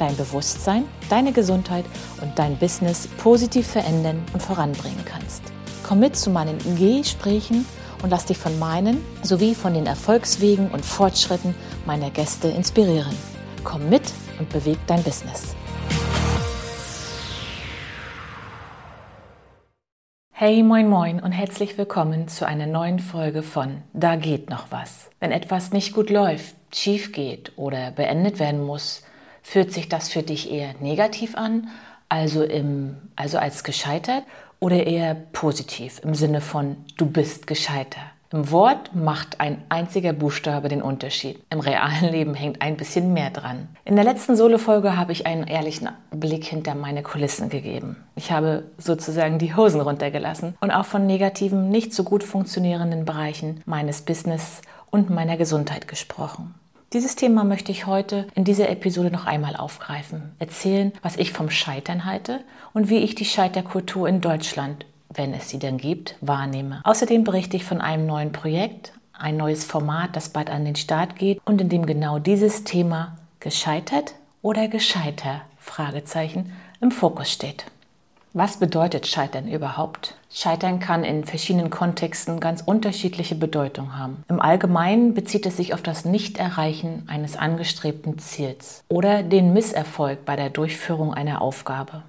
dein 0.00 0.16
Bewusstsein, 0.16 0.84
deine 1.10 1.32
Gesundheit 1.32 1.84
und 2.22 2.38
dein 2.38 2.56
Business 2.56 3.06
positiv 3.18 3.66
verändern 3.66 4.24
und 4.32 4.42
voranbringen 4.42 5.04
kannst. 5.04 5.42
Komm 5.86 6.00
mit 6.00 6.16
zu 6.16 6.30
meinen 6.30 6.58
Gesprächen 6.76 7.66
und 8.02 8.10
lass 8.10 8.26
dich 8.26 8.38
von 8.38 8.58
meinen 8.58 9.04
sowie 9.22 9.54
von 9.54 9.74
den 9.74 9.86
Erfolgswegen 9.86 10.70
und 10.70 10.84
Fortschritten 10.84 11.54
meiner 11.86 12.10
Gäste 12.10 12.48
inspirieren. 12.48 13.14
Komm 13.64 13.88
mit 13.88 14.12
und 14.38 14.48
beweg 14.50 14.78
dein 14.86 15.02
Business. 15.02 15.54
Hey, 20.40 20.62
moin, 20.62 20.88
moin 20.88 21.18
und 21.18 21.32
herzlich 21.32 21.76
willkommen 21.76 22.28
zu 22.28 22.46
einer 22.46 22.66
neuen 22.66 23.00
Folge 23.00 23.42
von 23.42 23.82
Da 23.92 24.14
geht 24.14 24.50
noch 24.50 24.70
was. 24.70 25.10
Wenn 25.18 25.32
etwas 25.32 25.72
nicht 25.72 25.92
gut 25.92 26.10
läuft, 26.10 26.54
schief 26.72 27.10
geht 27.10 27.52
oder 27.56 27.90
beendet 27.90 28.38
werden 28.38 28.64
muss, 28.64 29.02
fühlt 29.42 29.72
sich 29.72 29.88
das 29.88 30.08
für 30.08 30.22
dich 30.22 30.50
eher 30.50 30.74
negativ 30.80 31.36
an, 31.36 31.68
also, 32.08 32.42
im, 32.42 32.96
also 33.16 33.38
als 33.38 33.64
gescheitert, 33.64 34.24
oder 34.60 34.86
eher 34.86 35.14
positiv 35.14 36.00
im 36.02 36.14
Sinne 36.14 36.40
von 36.40 36.76
du 36.96 37.06
bist 37.06 37.46
gescheitert? 37.46 38.02
Im 38.30 38.50
Wort 38.50 38.94
macht 38.94 39.40
ein 39.40 39.62
einziger 39.70 40.12
Buchstabe 40.12 40.68
den 40.68 40.82
Unterschied. 40.82 41.42
Im 41.48 41.60
realen 41.60 42.12
Leben 42.12 42.34
hängt 42.34 42.60
ein 42.60 42.76
bisschen 42.76 43.14
mehr 43.14 43.30
dran. 43.30 43.68
In 43.86 43.96
der 43.96 44.04
letzten 44.04 44.36
Solo-Folge 44.36 44.98
habe 44.98 45.12
ich 45.12 45.26
einen 45.26 45.46
ehrlichen 45.46 45.88
Blick 46.10 46.44
hinter 46.44 46.74
meine 46.74 47.02
Kulissen 47.02 47.48
gegeben. 47.48 47.96
Ich 48.16 48.30
habe 48.30 48.64
sozusagen 48.76 49.38
die 49.38 49.56
Hosen 49.56 49.80
runtergelassen 49.80 50.58
und 50.60 50.70
auch 50.70 50.84
von 50.84 51.06
negativen, 51.06 51.70
nicht 51.70 51.94
so 51.94 52.04
gut 52.04 52.22
funktionierenden 52.22 53.06
Bereichen 53.06 53.62
meines 53.64 54.02
Business 54.02 54.60
und 54.90 55.08
meiner 55.08 55.38
Gesundheit 55.38 55.88
gesprochen. 55.88 56.54
Dieses 56.92 57.16
Thema 57.16 57.44
möchte 57.44 57.70
ich 57.70 57.86
heute 57.86 58.26
in 58.34 58.44
dieser 58.44 58.70
Episode 58.70 59.10
noch 59.10 59.26
einmal 59.26 59.56
aufgreifen, 59.56 60.32
erzählen, 60.38 60.92
was 61.02 61.16
ich 61.16 61.32
vom 61.32 61.50
Scheitern 61.50 62.04
halte 62.04 62.40
und 62.72 62.88
wie 62.88 62.98
ich 62.98 63.14
die 63.14 63.26
Scheiterkultur 63.26 64.08
in 64.08 64.20
Deutschland 64.20 64.86
wenn 65.10 65.34
es 65.34 65.48
sie 65.48 65.58
denn 65.58 65.78
gibt, 65.78 66.16
wahrnehme. 66.20 66.80
Außerdem 66.84 67.24
berichte 67.24 67.56
ich 67.56 67.64
von 67.64 67.80
einem 67.80 68.06
neuen 68.06 68.32
Projekt, 68.32 68.92
ein 69.12 69.36
neues 69.36 69.64
Format, 69.64 70.14
das 70.14 70.28
bald 70.28 70.50
an 70.50 70.64
den 70.64 70.76
Start 70.76 71.16
geht 71.16 71.40
und 71.44 71.60
in 71.60 71.68
dem 71.68 71.86
genau 71.86 72.18
dieses 72.18 72.64
Thema 72.64 73.16
gescheitert 73.40 74.14
oder 74.42 74.68
gescheiter 74.68 75.42
Fragezeichen 75.58 76.52
im 76.80 76.90
Fokus 76.90 77.32
steht. 77.32 77.64
Was 78.32 78.58
bedeutet 78.58 79.06
Scheitern 79.06 79.48
überhaupt? 79.48 80.14
Scheitern 80.30 80.78
kann 80.78 81.04
in 81.04 81.24
verschiedenen 81.24 81.70
Kontexten 81.70 82.38
ganz 82.38 82.62
unterschiedliche 82.64 83.34
Bedeutung 83.34 83.98
haben. 83.98 84.24
Im 84.28 84.40
Allgemeinen 84.40 85.14
bezieht 85.14 85.46
es 85.46 85.56
sich 85.56 85.72
auf 85.72 85.82
das 85.82 86.04
Nichterreichen 86.04 87.04
eines 87.08 87.36
angestrebten 87.36 88.18
Ziels 88.18 88.84
oder 88.88 89.22
den 89.22 89.52
Misserfolg 89.52 90.24
bei 90.24 90.36
der 90.36 90.50
Durchführung 90.50 91.14
einer 91.14 91.40
Aufgabe. 91.40 92.02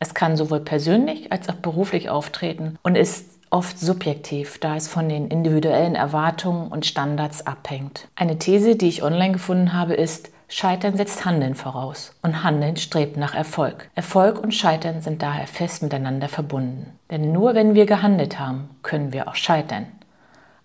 Es 0.00 0.14
kann 0.14 0.36
sowohl 0.36 0.60
persönlich 0.60 1.32
als 1.32 1.48
auch 1.48 1.56
beruflich 1.56 2.08
auftreten 2.08 2.78
und 2.82 2.96
ist 2.96 3.26
oft 3.50 3.78
subjektiv, 3.78 4.58
da 4.58 4.76
es 4.76 4.88
von 4.88 5.08
den 5.08 5.28
individuellen 5.28 5.94
Erwartungen 5.94 6.68
und 6.68 6.86
Standards 6.86 7.46
abhängt. 7.46 8.08
Eine 8.14 8.38
These, 8.38 8.76
die 8.76 8.88
ich 8.88 9.02
online 9.02 9.32
gefunden 9.32 9.72
habe, 9.72 9.94
ist, 9.94 10.30
Scheitern 10.48 10.96
setzt 10.96 11.26
Handeln 11.26 11.54
voraus 11.54 12.14
und 12.22 12.42
Handeln 12.42 12.76
strebt 12.76 13.18
nach 13.18 13.34
Erfolg. 13.34 13.90
Erfolg 13.94 14.42
und 14.42 14.54
Scheitern 14.54 15.02
sind 15.02 15.22
daher 15.22 15.46
fest 15.46 15.82
miteinander 15.82 16.28
verbunden. 16.28 16.98
Denn 17.10 17.32
nur 17.32 17.54
wenn 17.54 17.74
wir 17.74 17.84
gehandelt 17.84 18.38
haben, 18.38 18.70
können 18.82 19.12
wir 19.12 19.28
auch 19.28 19.34
scheitern 19.34 19.86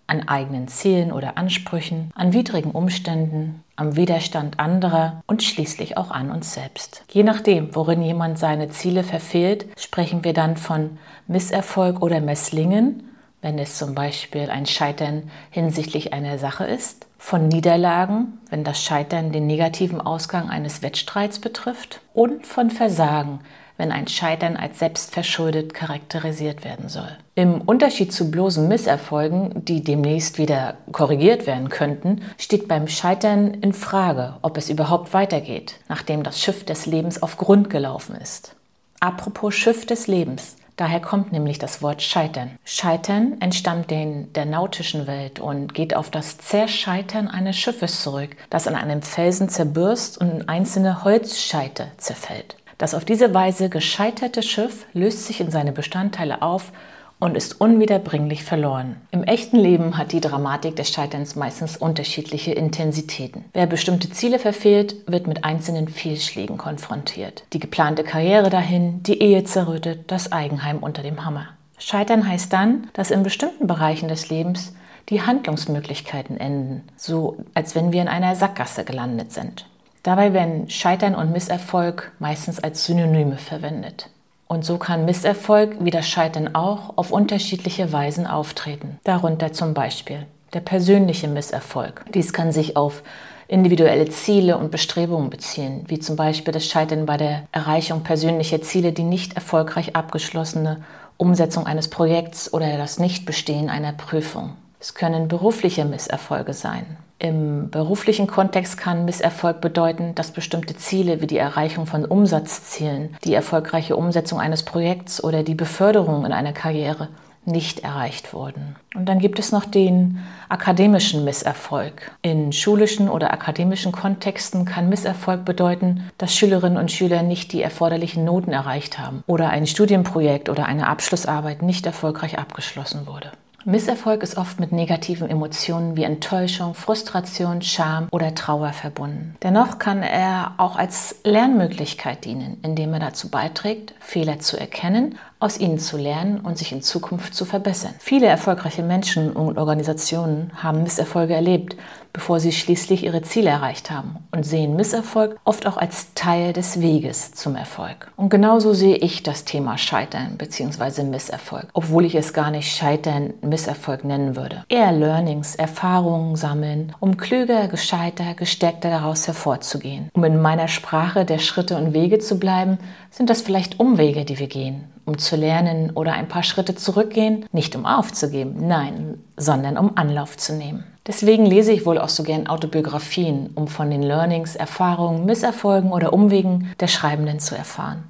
an 0.06 0.28
eigenen 0.28 0.68
Zielen 0.68 1.12
oder 1.12 1.38
Ansprüchen, 1.38 2.10
an 2.14 2.32
widrigen 2.32 2.72
Umständen, 2.72 3.62
am 3.76 3.96
Widerstand 3.96 4.60
anderer 4.60 5.22
und 5.26 5.42
schließlich 5.42 5.96
auch 5.96 6.10
an 6.10 6.30
uns 6.30 6.54
selbst. 6.54 7.04
Je 7.10 7.22
nachdem, 7.22 7.74
worin 7.74 8.02
jemand 8.02 8.38
seine 8.38 8.68
Ziele 8.68 9.02
verfehlt, 9.02 9.66
sprechen 9.78 10.24
wir 10.24 10.32
dann 10.32 10.56
von 10.56 10.98
Misserfolg 11.26 12.02
oder 12.02 12.20
Messlingen, 12.20 13.13
wenn 13.44 13.58
es 13.58 13.76
zum 13.76 13.94
Beispiel 13.94 14.48
ein 14.48 14.64
Scheitern 14.64 15.30
hinsichtlich 15.50 16.14
einer 16.14 16.38
Sache 16.38 16.64
ist, 16.64 17.06
von 17.18 17.46
Niederlagen, 17.46 18.38
wenn 18.48 18.64
das 18.64 18.82
Scheitern 18.82 19.32
den 19.32 19.46
negativen 19.46 20.00
Ausgang 20.00 20.48
eines 20.48 20.80
Wettstreits 20.80 21.38
betrifft, 21.38 22.00
und 22.14 22.46
von 22.46 22.70
Versagen, 22.70 23.40
wenn 23.76 23.92
ein 23.92 24.08
Scheitern 24.08 24.56
als 24.56 24.78
selbstverschuldet 24.78 25.74
charakterisiert 25.74 26.64
werden 26.64 26.88
soll. 26.88 27.18
Im 27.34 27.60
Unterschied 27.60 28.14
zu 28.14 28.30
bloßen 28.30 28.66
Misserfolgen, 28.66 29.62
die 29.66 29.84
demnächst 29.84 30.38
wieder 30.38 30.78
korrigiert 30.90 31.46
werden 31.46 31.68
könnten, 31.68 32.22
steht 32.38 32.66
beim 32.66 32.88
Scheitern 32.88 33.52
in 33.52 33.74
Frage, 33.74 34.36
ob 34.40 34.56
es 34.56 34.70
überhaupt 34.70 35.12
weitergeht, 35.12 35.80
nachdem 35.90 36.22
das 36.22 36.40
Schiff 36.40 36.64
des 36.64 36.86
Lebens 36.86 37.22
auf 37.22 37.36
Grund 37.36 37.68
gelaufen 37.68 38.16
ist. 38.16 38.56
Apropos 39.00 39.54
Schiff 39.54 39.84
des 39.84 40.06
Lebens. 40.06 40.56
Daher 40.76 41.00
kommt 41.00 41.30
nämlich 41.30 41.58
das 41.58 41.82
Wort 41.82 42.02
Scheitern. 42.02 42.58
Scheitern 42.64 43.36
entstammt 43.40 43.90
den, 43.90 44.32
der 44.32 44.44
nautischen 44.44 45.06
Welt 45.06 45.38
und 45.38 45.72
geht 45.72 45.94
auf 45.94 46.10
das 46.10 46.38
Zerscheitern 46.38 47.28
eines 47.28 47.56
Schiffes 47.56 48.02
zurück, 48.02 48.30
das 48.50 48.66
an 48.66 48.74
einem 48.74 49.02
Felsen 49.02 49.48
zerbürst 49.48 50.18
und 50.18 50.30
in 50.30 50.48
einzelne 50.48 51.04
Holzscheite 51.04 51.92
zerfällt. 51.96 52.56
Das 52.76 52.94
auf 52.94 53.04
diese 53.04 53.32
Weise 53.32 53.68
gescheiterte 53.68 54.42
Schiff 54.42 54.86
löst 54.92 55.26
sich 55.26 55.40
in 55.40 55.52
seine 55.52 55.70
Bestandteile 55.70 56.42
auf 56.42 56.72
und 57.18 57.36
ist 57.36 57.60
unwiederbringlich 57.60 58.44
verloren. 58.44 58.96
Im 59.10 59.24
echten 59.24 59.56
Leben 59.56 59.96
hat 59.96 60.12
die 60.12 60.20
Dramatik 60.20 60.76
des 60.76 60.90
Scheiterns 60.90 61.36
meistens 61.36 61.76
unterschiedliche 61.76 62.52
Intensitäten. 62.52 63.44
Wer 63.52 63.66
bestimmte 63.66 64.10
Ziele 64.10 64.38
verfehlt, 64.38 64.96
wird 65.06 65.26
mit 65.26 65.44
einzelnen 65.44 65.88
Fehlschlägen 65.88 66.58
konfrontiert. 66.58 67.44
Die 67.52 67.60
geplante 67.60 68.04
Karriere 68.04 68.50
dahin, 68.50 69.02
die 69.02 69.20
Ehe 69.20 69.44
zerrüttet, 69.44 70.10
das 70.10 70.32
Eigenheim 70.32 70.78
unter 70.78 71.02
dem 71.02 71.24
Hammer. 71.24 71.48
Scheitern 71.78 72.28
heißt 72.28 72.52
dann, 72.52 72.88
dass 72.92 73.10
in 73.10 73.22
bestimmten 73.22 73.66
Bereichen 73.66 74.08
des 74.08 74.28
Lebens 74.28 74.74
die 75.08 75.22
Handlungsmöglichkeiten 75.22 76.38
enden, 76.38 76.82
so 76.96 77.36
als 77.52 77.74
wenn 77.74 77.92
wir 77.92 78.02
in 78.02 78.08
einer 78.08 78.36
Sackgasse 78.36 78.84
gelandet 78.84 79.32
sind. 79.32 79.66
Dabei 80.02 80.32
werden 80.32 80.68
Scheitern 80.68 81.14
und 81.14 81.32
Misserfolg 81.32 82.12
meistens 82.18 82.60
als 82.60 82.84
Synonyme 82.84 83.38
verwendet. 83.38 84.10
Und 84.46 84.64
so 84.64 84.78
kann 84.78 85.04
Misserfolg 85.04 85.76
wie 85.80 85.90
das 85.90 86.06
Scheitern 86.06 86.54
auch 86.54 86.96
auf 86.96 87.10
unterschiedliche 87.10 87.92
Weisen 87.92 88.26
auftreten. 88.26 88.98
Darunter 89.04 89.52
zum 89.52 89.74
Beispiel 89.74 90.26
der 90.52 90.60
persönliche 90.60 91.28
Misserfolg. 91.28 92.04
Dies 92.14 92.32
kann 92.32 92.52
sich 92.52 92.76
auf 92.76 93.02
individuelle 93.48 94.08
Ziele 94.08 94.56
und 94.56 94.70
Bestrebungen 94.70 95.30
beziehen, 95.30 95.84
wie 95.88 95.98
zum 95.98 96.16
Beispiel 96.16 96.52
das 96.52 96.66
Scheitern 96.66 97.06
bei 97.06 97.16
der 97.16 97.42
Erreichung 97.52 98.02
persönlicher 98.02 98.62
Ziele, 98.62 98.92
die 98.92 99.02
nicht 99.02 99.34
erfolgreich 99.34 99.96
abgeschlossene 99.96 100.82
Umsetzung 101.16 101.66
eines 101.66 101.88
Projekts 101.88 102.52
oder 102.52 102.76
das 102.78 102.98
Nichtbestehen 102.98 103.68
einer 103.68 103.92
Prüfung. 103.92 104.54
Es 104.80 104.94
können 104.94 105.28
berufliche 105.28 105.84
Misserfolge 105.84 106.52
sein. 106.52 106.84
Im 107.24 107.70
beruflichen 107.70 108.26
Kontext 108.26 108.76
kann 108.76 109.06
Misserfolg 109.06 109.62
bedeuten, 109.62 110.14
dass 110.14 110.30
bestimmte 110.30 110.76
Ziele 110.76 111.22
wie 111.22 111.26
die 111.26 111.38
Erreichung 111.38 111.86
von 111.86 112.04
Umsatzzielen, 112.04 113.16
die 113.24 113.32
erfolgreiche 113.32 113.96
Umsetzung 113.96 114.40
eines 114.40 114.62
Projekts 114.62 115.24
oder 115.24 115.42
die 115.42 115.54
Beförderung 115.54 116.26
in 116.26 116.32
einer 116.32 116.52
Karriere 116.52 117.08
nicht 117.46 117.78
erreicht 117.78 118.34
wurden. 118.34 118.76
Und 118.94 119.06
dann 119.06 119.20
gibt 119.20 119.38
es 119.38 119.52
noch 119.52 119.64
den 119.64 120.18
akademischen 120.50 121.24
Misserfolg. 121.24 122.10
In 122.20 122.52
schulischen 122.52 123.08
oder 123.08 123.32
akademischen 123.32 123.90
Kontexten 123.92 124.66
kann 124.66 124.90
Misserfolg 124.90 125.46
bedeuten, 125.46 126.10
dass 126.18 126.36
Schülerinnen 126.36 126.76
und 126.76 126.92
Schüler 126.92 127.22
nicht 127.22 127.52
die 127.52 127.62
erforderlichen 127.62 128.26
Noten 128.26 128.52
erreicht 128.52 128.98
haben 128.98 129.24
oder 129.26 129.48
ein 129.48 129.66
Studienprojekt 129.66 130.50
oder 130.50 130.66
eine 130.66 130.88
Abschlussarbeit 130.88 131.62
nicht 131.62 131.86
erfolgreich 131.86 132.38
abgeschlossen 132.38 133.06
wurde. 133.06 133.32
Misserfolg 133.66 134.22
ist 134.22 134.36
oft 134.36 134.60
mit 134.60 134.72
negativen 134.72 135.30
Emotionen 135.30 135.96
wie 135.96 136.04
Enttäuschung, 136.04 136.74
Frustration, 136.74 137.62
Scham 137.62 138.08
oder 138.10 138.34
Trauer 138.34 138.72
verbunden. 138.74 139.36
Dennoch 139.42 139.78
kann 139.78 140.02
er 140.02 140.52
auch 140.58 140.76
als 140.76 141.16
Lernmöglichkeit 141.24 142.26
dienen, 142.26 142.58
indem 142.62 142.92
er 142.92 143.00
dazu 143.00 143.30
beiträgt, 143.30 143.94
Fehler 144.00 144.38
zu 144.38 144.58
erkennen, 144.58 145.18
aus 145.44 145.60
ihnen 145.60 145.78
zu 145.78 145.98
lernen 145.98 146.40
und 146.40 146.56
sich 146.56 146.72
in 146.72 146.80
Zukunft 146.80 147.34
zu 147.34 147.44
verbessern. 147.44 147.94
Viele 147.98 148.26
erfolgreiche 148.26 148.82
Menschen 148.82 149.30
und 149.30 149.58
Organisationen 149.58 150.50
haben 150.56 150.82
Misserfolge 150.82 151.34
erlebt, 151.34 151.76
bevor 152.14 152.40
sie 152.40 152.52
schließlich 152.52 153.04
ihre 153.04 153.20
Ziele 153.20 153.50
erreicht 153.50 153.90
haben 153.90 154.16
und 154.30 154.46
sehen 154.46 154.76
Misserfolg 154.76 155.36
oft 155.44 155.66
auch 155.66 155.76
als 155.76 156.14
Teil 156.14 156.54
des 156.54 156.80
Weges 156.80 157.32
zum 157.32 157.56
Erfolg. 157.56 158.10
Und 158.16 158.30
genauso 158.30 158.72
sehe 158.72 158.96
ich 158.96 159.22
das 159.22 159.44
Thema 159.44 159.76
Scheitern 159.76 160.38
bzw. 160.38 161.02
Misserfolg, 161.02 161.66
obwohl 161.74 162.06
ich 162.06 162.14
es 162.14 162.32
gar 162.32 162.50
nicht 162.50 162.74
Scheitern, 162.74 163.34
Misserfolg 163.42 164.04
nennen 164.04 164.36
würde. 164.36 164.64
Eher 164.68 164.92
Learnings, 164.92 165.56
Erfahrungen 165.56 166.36
sammeln, 166.36 166.94
um 167.00 167.16
klüger, 167.18 167.68
gescheiter, 167.68 168.34
gestärkter 168.34 168.88
daraus 168.88 169.26
hervorzugehen. 169.26 170.08
Um 170.14 170.24
in 170.24 170.40
meiner 170.40 170.68
Sprache 170.68 171.26
der 171.26 171.38
Schritte 171.38 171.76
und 171.76 171.92
Wege 171.92 172.20
zu 172.20 172.38
bleiben, 172.38 172.78
sind 173.10 173.28
das 173.28 173.42
vielleicht 173.42 173.80
Umwege, 173.80 174.24
die 174.24 174.38
wir 174.38 174.48
gehen, 174.48 174.84
um 175.04 175.18
zu 175.18 175.36
lernen 175.36 175.90
oder 175.90 176.12
ein 176.12 176.28
paar 176.28 176.42
Schritte 176.42 176.74
zurückgehen, 176.74 177.46
nicht 177.52 177.76
um 177.76 177.86
aufzugeben, 177.86 178.66
nein, 178.66 179.18
sondern 179.36 179.78
um 179.78 179.96
Anlauf 179.96 180.36
zu 180.36 180.54
nehmen. 180.54 180.84
Deswegen 181.06 181.44
lese 181.44 181.72
ich 181.72 181.84
wohl 181.84 181.98
auch 181.98 182.08
so 182.08 182.22
gern 182.22 182.46
Autobiografien, 182.46 183.50
um 183.54 183.68
von 183.68 183.90
den 183.90 184.02
Learnings, 184.02 184.56
Erfahrungen, 184.56 185.26
Misserfolgen 185.26 185.92
oder 185.92 186.14
Umwegen 186.14 186.72
der 186.80 186.88
Schreibenden 186.88 187.40
zu 187.40 187.54
erfahren. 187.54 188.04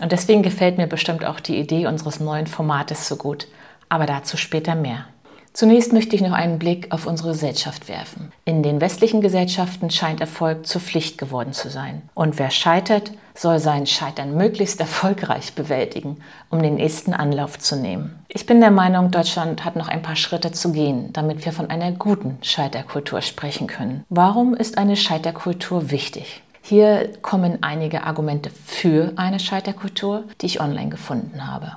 Und 0.00 0.12
deswegen 0.12 0.42
gefällt 0.42 0.78
mir 0.78 0.86
bestimmt 0.86 1.24
auch 1.24 1.40
die 1.40 1.58
Idee 1.58 1.86
unseres 1.86 2.20
neuen 2.20 2.46
Formates 2.46 3.06
so 3.06 3.16
gut. 3.16 3.46
Aber 3.90 4.06
dazu 4.06 4.38
später 4.38 4.74
mehr. 4.74 5.04
Zunächst 5.52 5.92
möchte 5.92 6.16
ich 6.16 6.22
noch 6.22 6.32
einen 6.32 6.58
Blick 6.58 6.90
auf 6.90 7.06
unsere 7.06 7.32
Gesellschaft 7.32 7.88
werfen. 7.88 8.32
In 8.46 8.62
den 8.62 8.80
westlichen 8.80 9.20
Gesellschaften 9.20 9.90
scheint 9.90 10.22
Erfolg 10.22 10.66
zur 10.66 10.80
Pflicht 10.80 11.18
geworden 11.18 11.52
zu 11.52 11.68
sein. 11.68 12.00
Und 12.14 12.38
wer 12.38 12.50
scheitert, 12.50 13.12
soll 13.34 13.58
sein 13.58 13.86
Scheitern 13.86 14.36
möglichst 14.36 14.80
erfolgreich 14.80 15.54
bewältigen, 15.54 16.18
um 16.50 16.62
den 16.62 16.76
nächsten 16.76 17.14
Anlauf 17.14 17.58
zu 17.58 17.76
nehmen. 17.76 18.24
Ich 18.28 18.46
bin 18.46 18.60
der 18.60 18.70
Meinung, 18.70 19.10
Deutschland 19.10 19.64
hat 19.64 19.76
noch 19.76 19.88
ein 19.88 20.02
paar 20.02 20.16
Schritte 20.16 20.52
zu 20.52 20.72
gehen, 20.72 21.12
damit 21.12 21.44
wir 21.44 21.52
von 21.52 21.70
einer 21.70 21.92
guten 21.92 22.38
Scheiterkultur 22.42 23.22
sprechen 23.22 23.66
können. 23.66 24.04
Warum 24.08 24.54
ist 24.54 24.78
eine 24.78 24.96
Scheiterkultur 24.96 25.90
wichtig? 25.90 26.42
Hier 26.64 27.10
kommen 27.22 27.58
einige 27.62 28.04
Argumente 28.04 28.50
für 28.50 29.12
eine 29.16 29.40
Scheiterkultur, 29.40 30.24
die 30.40 30.46
ich 30.46 30.60
online 30.60 30.90
gefunden 30.90 31.46
habe. 31.46 31.72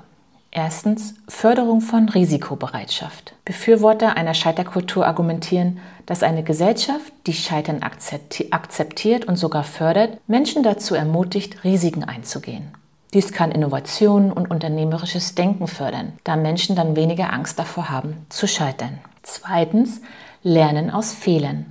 Erstens 0.57 1.15
Förderung 1.27 1.81
von 1.81 2.07
Risikobereitschaft. 2.07 3.33
Befürworter 3.43 4.15
einer 4.15 4.33
Scheiterkultur 4.33 5.05
argumentieren, 5.05 5.79
dass 6.05 6.23
eine 6.23 6.43
Gesellschaft, 6.43 7.11
die 7.27 7.33
Scheitern 7.33 7.83
akzeptiert 7.83 9.25
und 9.25 9.35
sogar 9.35 9.65
fördert, 9.65 10.17
Menschen 10.27 10.63
dazu 10.63 10.95
ermutigt, 10.95 11.65
Risiken 11.65 12.05
einzugehen. 12.05 12.69
Dies 13.13 13.33
kann 13.33 13.51
Innovationen 13.51 14.31
und 14.31 14.49
unternehmerisches 14.49 15.35
Denken 15.35 15.67
fördern, 15.67 16.13
da 16.23 16.37
Menschen 16.37 16.77
dann 16.77 16.95
weniger 16.95 17.33
Angst 17.33 17.59
davor 17.59 17.89
haben, 17.89 18.25
zu 18.29 18.47
scheitern. 18.47 18.99
Zweitens 19.23 19.99
Lernen 20.41 20.89
aus 20.89 21.11
Fehlern. 21.11 21.65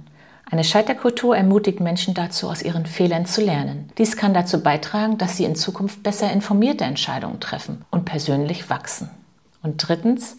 Eine 0.50 0.64
Scheiterkultur 0.64 1.36
ermutigt 1.36 1.80
Menschen 1.80 2.14
dazu, 2.14 2.48
aus 2.48 2.62
ihren 2.62 2.86
Fehlern 2.86 3.26
zu 3.26 3.40
lernen. 3.40 3.90
Dies 3.98 4.16
kann 4.16 4.34
dazu 4.34 4.62
beitragen, 4.62 5.18
dass 5.18 5.36
sie 5.36 5.44
in 5.44 5.56
Zukunft 5.56 6.02
besser 6.02 6.30
informierte 6.30 6.84
Entscheidungen 6.84 7.40
treffen 7.40 7.84
und 7.90 8.04
persönlich 8.04 8.68
wachsen. 8.70 9.10
Und 9.62 9.78
drittens, 9.78 10.36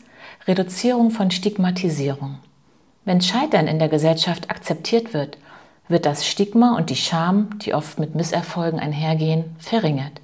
Reduzierung 0.48 1.10
von 1.10 1.32
Stigmatisierung. 1.32 2.38
Wenn 3.04 3.22
Scheitern 3.22 3.68
in 3.68 3.80
der 3.80 3.90
Gesellschaft 3.90 4.50
akzeptiert 4.50 5.14
wird, 5.14 5.38
wird 5.88 6.06
das 6.06 6.26
Stigma 6.26 6.76
und 6.76 6.90
die 6.90 6.96
Scham, 6.96 7.58
die 7.60 7.74
oft 7.74 8.00
mit 8.00 8.16
Misserfolgen 8.16 8.80
einhergehen, 8.80 9.56
verringert. 9.60 10.22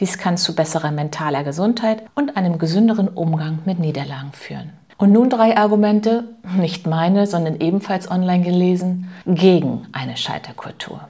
Dies 0.00 0.18
kann 0.18 0.36
zu 0.36 0.54
besserer 0.54 0.90
mentaler 0.90 1.44
Gesundheit 1.44 2.02
und 2.14 2.36
einem 2.36 2.58
gesünderen 2.58 3.08
Umgang 3.08 3.60
mit 3.64 3.78
Niederlagen 3.78 4.32
führen. 4.32 4.72
Und 4.98 5.12
nun 5.12 5.30
drei 5.30 5.56
Argumente, 5.56 6.24
nicht 6.56 6.86
meine, 6.86 7.26
sondern 7.26 7.60
ebenfalls 7.60 8.10
online 8.10 8.44
gelesen, 8.44 9.10
gegen 9.26 9.86
eine 9.92 10.16
Scheiterkultur. 10.16 11.08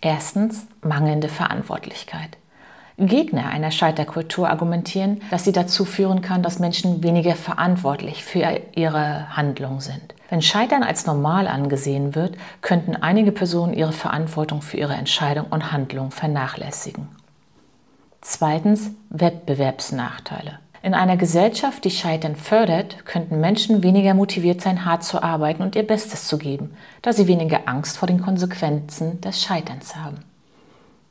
Erstens 0.00 0.66
mangelnde 0.82 1.28
Verantwortlichkeit. 1.28 2.36
Gegner 2.96 3.48
einer 3.48 3.70
Scheiterkultur 3.70 4.50
argumentieren, 4.50 5.22
dass 5.30 5.44
sie 5.44 5.52
dazu 5.52 5.86
führen 5.86 6.20
kann, 6.20 6.42
dass 6.42 6.58
Menschen 6.58 7.02
weniger 7.02 7.34
verantwortlich 7.34 8.24
für 8.24 8.60
ihre 8.74 9.36
Handlung 9.36 9.80
sind. 9.80 10.14
Wenn 10.28 10.42
Scheitern 10.42 10.82
als 10.82 11.06
normal 11.06 11.48
angesehen 11.48 12.14
wird, 12.14 12.36
könnten 12.60 12.96
einige 12.96 13.32
Personen 13.32 13.72
ihre 13.72 13.92
Verantwortung 13.92 14.60
für 14.60 14.76
ihre 14.76 14.94
Entscheidung 14.94 15.46
und 15.48 15.72
Handlung 15.72 16.10
vernachlässigen. 16.10 17.08
Zweitens 18.20 18.90
Wettbewerbsnachteile. 19.08 20.58
In 20.82 20.94
einer 20.94 21.18
Gesellschaft, 21.18 21.84
die 21.84 21.90
Scheitern 21.90 22.36
fördert, 22.36 23.04
könnten 23.04 23.38
Menschen 23.38 23.82
weniger 23.82 24.14
motiviert 24.14 24.62
sein, 24.62 24.86
hart 24.86 25.04
zu 25.04 25.22
arbeiten 25.22 25.62
und 25.62 25.76
ihr 25.76 25.86
Bestes 25.86 26.26
zu 26.26 26.38
geben, 26.38 26.74
da 27.02 27.12
sie 27.12 27.26
weniger 27.26 27.68
Angst 27.68 27.98
vor 27.98 28.08
den 28.08 28.22
Konsequenzen 28.22 29.20
des 29.20 29.42
Scheiterns 29.42 29.96
haben. 29.96 30.24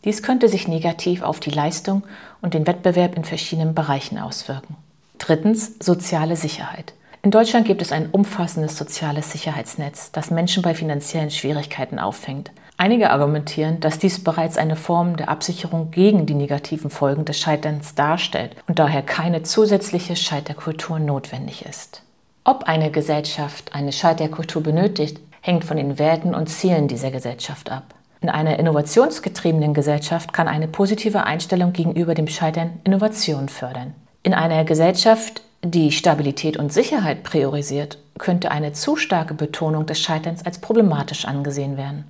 Dies 0.06 0.24
könnte 0.24 0.50
sich 0.50 0.68
negativ 0.68 1.22
auf 1.22 1.40
die 1.40 1.52
Leistung 1.52 2.04
und 2.42 2.56
den 2.56 2.66
Wettbewerb 2.66 3.16
in 3.16 3.26
verschiedenen 3.26 3.76
Bereichen 3.76 4.18
auswirken. 4.18 4.76
Drittens 5.20 5.76
soziale 5.80 6.36
Sicherheit. 6.36 6.94
In 7.22 7.32
Deutschland 7.32 7.68
gibt 7.68 7.82
es 7.82 7.92
ein 7.92 8.10
umfassendes 8.10 8.78
soziales 8.78 9.32
Sicherheitsnetz, 9.32 10.12
das 10.12 10.32
Menschen 10.32 10.64
bei 10.64 10.74
finanziellen 10.74 11.30
Schwierigkeiten 11.30 12.00
auffängt. 12.00 12.50
Einige 12.82 13.10
argumentieren, 13.10 13.82
dass 13.82 14.00
dies 14.00 14.24
bereits 14.24 14.58
eine 14.58 14.78
Form 14.78 15.18
der 15.18 15.28
Absicherung 15.28 15.92
gegen 15.92 16.26
die 16.26 16.34
negativen 16.34 16.90
Folgen 16.90 17.26
des 17.26 17.38
Scheiterns 17.38 17.94
darstellt 17.94 18.56
und 18.70 18.80
daher 18.80 19.02
keine 19.02 19.44
zusätzliche 19.44 20.16
Scheiterkultur 20.16 20.98
notwendig 20.98 21.66
ist. 21.66 22.04
Ob 22.46 22.64
eine 22.64 22.90
Gesellschaft 22.90 23.76
eine 23.76 23.92
Scheiterkultur 23.92 24.64
benötigt, 24.64 25.20
hängt 25.42 25.66
von 25.66 25.76
den 25.76 26.00
Werten 26.00 26.34
und 26.34 26.48
Zielen 26.48 26.88
dieser 26.88 27.12
Gesellschaft 27.12 27.70
ab. 27.70 27.84
In 28.22 28.30
einer 28.30 28.58
innovationsgetriebenen 28.58 29.74
Gesellschaft 29.74 30.32
kann 30.32 30.48
eine 30.48 30.70
positive 30.70 31.26
Einstellung 31.26 31.74
gegenüber 31.74 32.14
dem 32.14 32.28
Scheitern 32.28 32.80
Innovation 32.86 33.50
fördern. 33.50 33.94
In 34.24 34.34
einer 34.34 34.64
Gesellschaft, 34.64 35.42
die 35.66 35.92
Stabilität 35.92 36.56
und 36.56 36.72
Sicherheit 36.72 37.24
priorisiert, 37.24 37.98
könnte 38.18 38.52
eine 38.52 38.72
zu 38.72 38.96
starke 38.96 39.34
Betonung 39.34 39.86
des 39.86 40.00
Scheiterns 40.00 40.46
als 40.46 40.60
problematisch 40.60 41.26
angesehen 41.26 41.76
werden. 41.76 42.06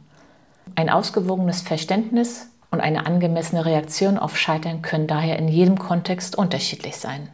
Ein 0.79 0.89
ausgewogenes 0.89 1.59
Verständnis 1.59 2.47
und 2.71 2.79
eine 2.79 3.05
angemessene 3.05 3.65
Reaktion 3.65 4.17
auf 4.17 4.37
Scheitern 4.37 4.81
können 4.81 5.07
daher 5.07 5.37
in 5.37 5.49
jedem 5.49 5.77
Kontext 5.77 6.37
unterschiedlich 6.37 6.95
sein. 6.95 7.27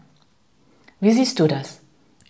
Wie 0.99 1.11
siehst 1.11 1.39
du 1.39 1.45
das? 1.45 1.79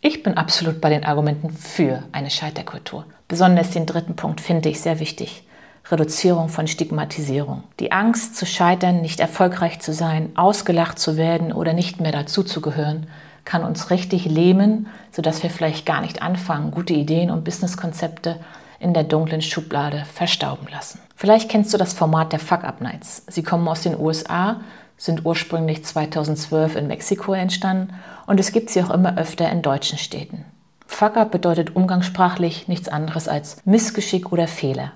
Ich 0.01 0.23
bin 0.23 0.33
absolut 0.35 0.81
bei 0.81 0.89
den 0.89 1.05
Argumenten 1.05 1.51
für 1.51 2.03
eine 2.11 2.29
Scheiterkultur. 2.29 3.05
Besonders 3.29 3.71
den 3.71 3.85
dritten 3.85 4.17
Punkt 4.17 4.41
finde 4.41 4.67
ich 4.67 4.81
sehr 4.81 4.99
wichtig. 4.99 5.47
Reduzierung 5.89 6.49
von 6.49 6.67
Stigmatisierung. 6.67 7.63
Die 7.79 7.93
Angst 7.93 8.35
zu 8.35 8.45
scheitern, 8.45 8.99
nicht 8.99 9.21
erfolgreich 9.21 9.79
zu 9.79 9.93
sein, 9.93 10.33
ausgelacht 10.35 10.99
zu 10.99 11.15
werden 11.15 11.53
oder 11.53 11.71
nicht 11.71 12.01
mehr 12.01 12.11
dazuzugehören, 12.11 13.07
kann 13.45 13.63
uns 13.63 13.89
richtig 13.89 14.25
lähmen, 14.25 14.87
sodass 15.13 15.43
wir 15.43 15.49
vielleicht 15.49 15.85
gar 15.85 16.01
nicht 16.01 16.21
anfangen, 16.21 16.71
gute 16.71 16.93
Ideen 16.93 17.31
und 17.31 17.45
Businesskonzepte 17.45 18.37
in 18.85 18.93
der 18.93 19.03
dunklen 19.03 19.41
Schublade 19.41 20.05
verstauben 20.13 20.67
lassen. 20.71 20.99
Vielleicht 21.15 21.49
kennst 21.49 21.73
du 21.73 21.77
das 21.79 21.93
Format 21.93 22.31
der 22.31 22.39
Fuck-Up-Nights. 22.39 23.23
Sie 23.27 23.41
kommen 23.41 23.67
aus 23.67 23.81
den 23.81 23.99
USA, 23.99 24.61
sind 24.95 25.25
ursprünglich 25.25 25.83
2012 25.83 26.75
in 26.75 26.87
Mexiko 26.87 27.33
entstanden 27.33 27.95
und 28.27 28.39
es 28.39 28.51
gibt 28.51 28.69
sie 28.69 28.83
auch 28.83 28.91
immer 28.91 29.17
öfter 29.17 29.49
in 29.51 29.63
deutschen 29.63 29.97
Städten. 29.97 30.45
Fuck-Up 30.85 31.31
bedeutet 31.31 31.75
umgangssprachlich 31.75 32.67
nichts 32.67 32.87
anderes 32.87 33.27
als 33.27 33.57
Missgeschick 33.65 34.31
oder 34.31 34.47
Fehler. 34.47 34.91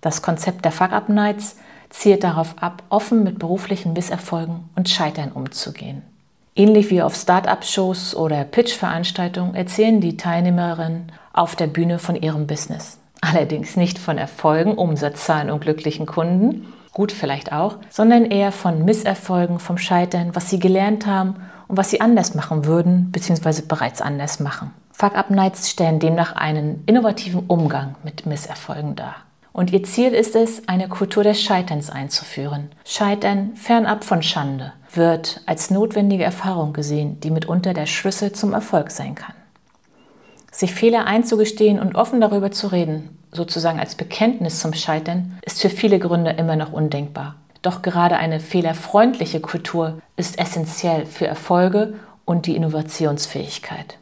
Das 0.00 0.20
Konzept 0.20 0.64
der 0.64 0.72
Fuck-Up-Nights 0.72 1.58
zielt 1.90 2.24
darauf 2.24 2.56
ab, 2.60 2.82
offen 2.88 3.22
mit 3.22 3.38
beruflichen 3.38 3.92
Misserfolgen 3.92 4.68
und 4.74 4.88
Scheitern 4.88 5.30
umzugehen. 5.30 6.02
Ähnlich 6.56 6.90
wie 6.90 7.02
auf 7.02 7.14
Start-up-Shows 7.14 8.16
oder 8.16 8.42
Pitch-Veranstaltungen 8.42 9.54
erzählen 9.54 10.00
die 10.00 10.16
Teilnehmerinnen 10.16 11.12
auf 11.32 11.54
der 11.54 11.68
Bühne 11.68 12.00
von 12.00 12.16
ihrem 12.16 12.48
Business. 12.48 12.98
Allerdings 13.20 13.76
nicht 13.76 13.98
von 13.98 14.18
Erfolgen, 14.18 14.74
Umsatzzahlen 14.74 15.50
und 15.50 15.60
glücklichen 15.60 16.06
Kunden, 16.06 16.72
gut 16.92 17.12
vielleicht 17.12 17.52
auch, 17.52 17.76
sondern 17.90 18.24
eher 18.24 18.52
von 18.52 18.84
Misserfolgen, 18.84 19.58
vom 19.58 19.78
Scheitern, 19.78 20.34
was 20.34 20.50
sie 20.50 20.58
gelernt 20.58 21.06
haben 21.06 21.36
und 21.66 21.76
was 21.76 21.90
sie 21.90 22.00
anders 22.00 22.34
machen 22.34 22.64
würden 22.64 23.10
bzw. 23.12 23.62
bereits 23.66 24.00
anders 24.00 24.40
machen. 24.40 24.72
Fuck-Up-Nights 24.92 25.70
stellen 25.70 26.00
demnach 26.00 26.34
einen 26.34 26.82
innovativen 26.86 27.44
Umgang 27.46 27.94
mit 28.02 28.26
Misserfolgen 28.26 28.96
dar. 28.96 29.14
Und 29.52 29.72
ihr 29.72 29.82
Ziel 29.82 30.12
ist 30.12 30.34
es, 30.36 30.68
eine 30.68 30.88
Kultur 30.88 31.24
des 31.24 31.42
Scheiterns 31.42 31.90
einzuführen. 31.90 32.70
Scheitern, 32.84 33.54
fernab 33.54 34.04
von 34.04 34.22
Schande, 34.22 34.72
wird 34.92 35.40
als 35.46 35.70
notwendige 35.70 36.24
Erfahrung 36.24 36.72
gesehen, 36.72 37.20
die 37.20 37.30
mitunter 37.30 37.74
der 37.74 37.86
Schlüssel 37.86 38.32
zum 38.32 38.52
Erfolg 38.52 38.90
sein 38.90 39.14
kann. 39.14 39.34
Sich 40.50 40.74
Fehler 40.74 41.06
einzugestehen 41.06 41.78
und 41.78 41.94
offen 41.94 42.20
darüber 42.20 42.50
zu 42.50 42.68
reden, 42.68 43.18
sozusagen 43.32 43.78
als 43.78 43.94
Bekenntnis 43.94 44.60
zum 44.60 44.72
Scheitern, 44.72 45.38
ist 45.42 45.60
für 45.60 45.70
viele 45.70 45.98
Gründer 45.98 46.38
immer 46.38 46.56
noch 46.56 46.72
undenkbar. 46.72 47.36
Doch 47.62 47.82
gerade 47.82 48.16
eine 48.16 48.40
fehlerfreundliche 48.40 49.40
Kultur 49.40 50.00
ist 50.16 50.38
essentiell 50.38 51.06
für 51.06 51.26
Erfolge 51.26 51.94
und 52.24 52.46
die 52.46 52.56
Innovationsfähigkeit. 52.56 53.98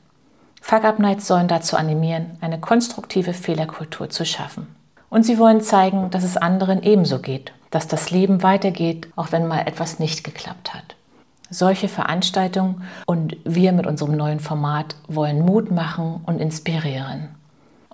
Fuck-Up-Nights 0.60 1.28
sollen 1.28 1.46
dazu 1.46 1.76
animieren, 1.76 2.38
eine 2.40 2.58
konstruktive 2.58 3.32
Fehlerkultur 3.32 4.10
zu 4.10 4.26
schaffen. 4.26 4.66
Und 5.08 5.24
sie 5.24 5.38
wollen 5.38 5.60
zeigen, 5.60 6.10
dass 6.10 6.24
es 6.24 6.36
anderen 6.36 6.82
ebenso 6.82 7.20
geht, 7.20 7.52
dass 7.70 7.86
das 7.86 8.10
Leben 8.10 8.42
weitergeht, 8.42 9.08
auch 9.14 9.30
wenn 9.30 9.46
mal 9.46 9.60
etwas 9.60 10.00
nicht 10.00 10.24
geklappt 10.24 10.74
hat. 10.74 10.95
Solche 11.50 11.88
Veranstaltungen 11.88 12.82
und 13.06 13.36
wir 13.44 13.72
mit 13.72 13.86
unserem 13.86 14.16
neuen 14.16 14.40
Format 14.40 14.96
wollen 15.08 15.44
Mut 15.44 15.70
machen 15.70 16.20
und 16.26 16.40
inspirieren. 16.40 17.28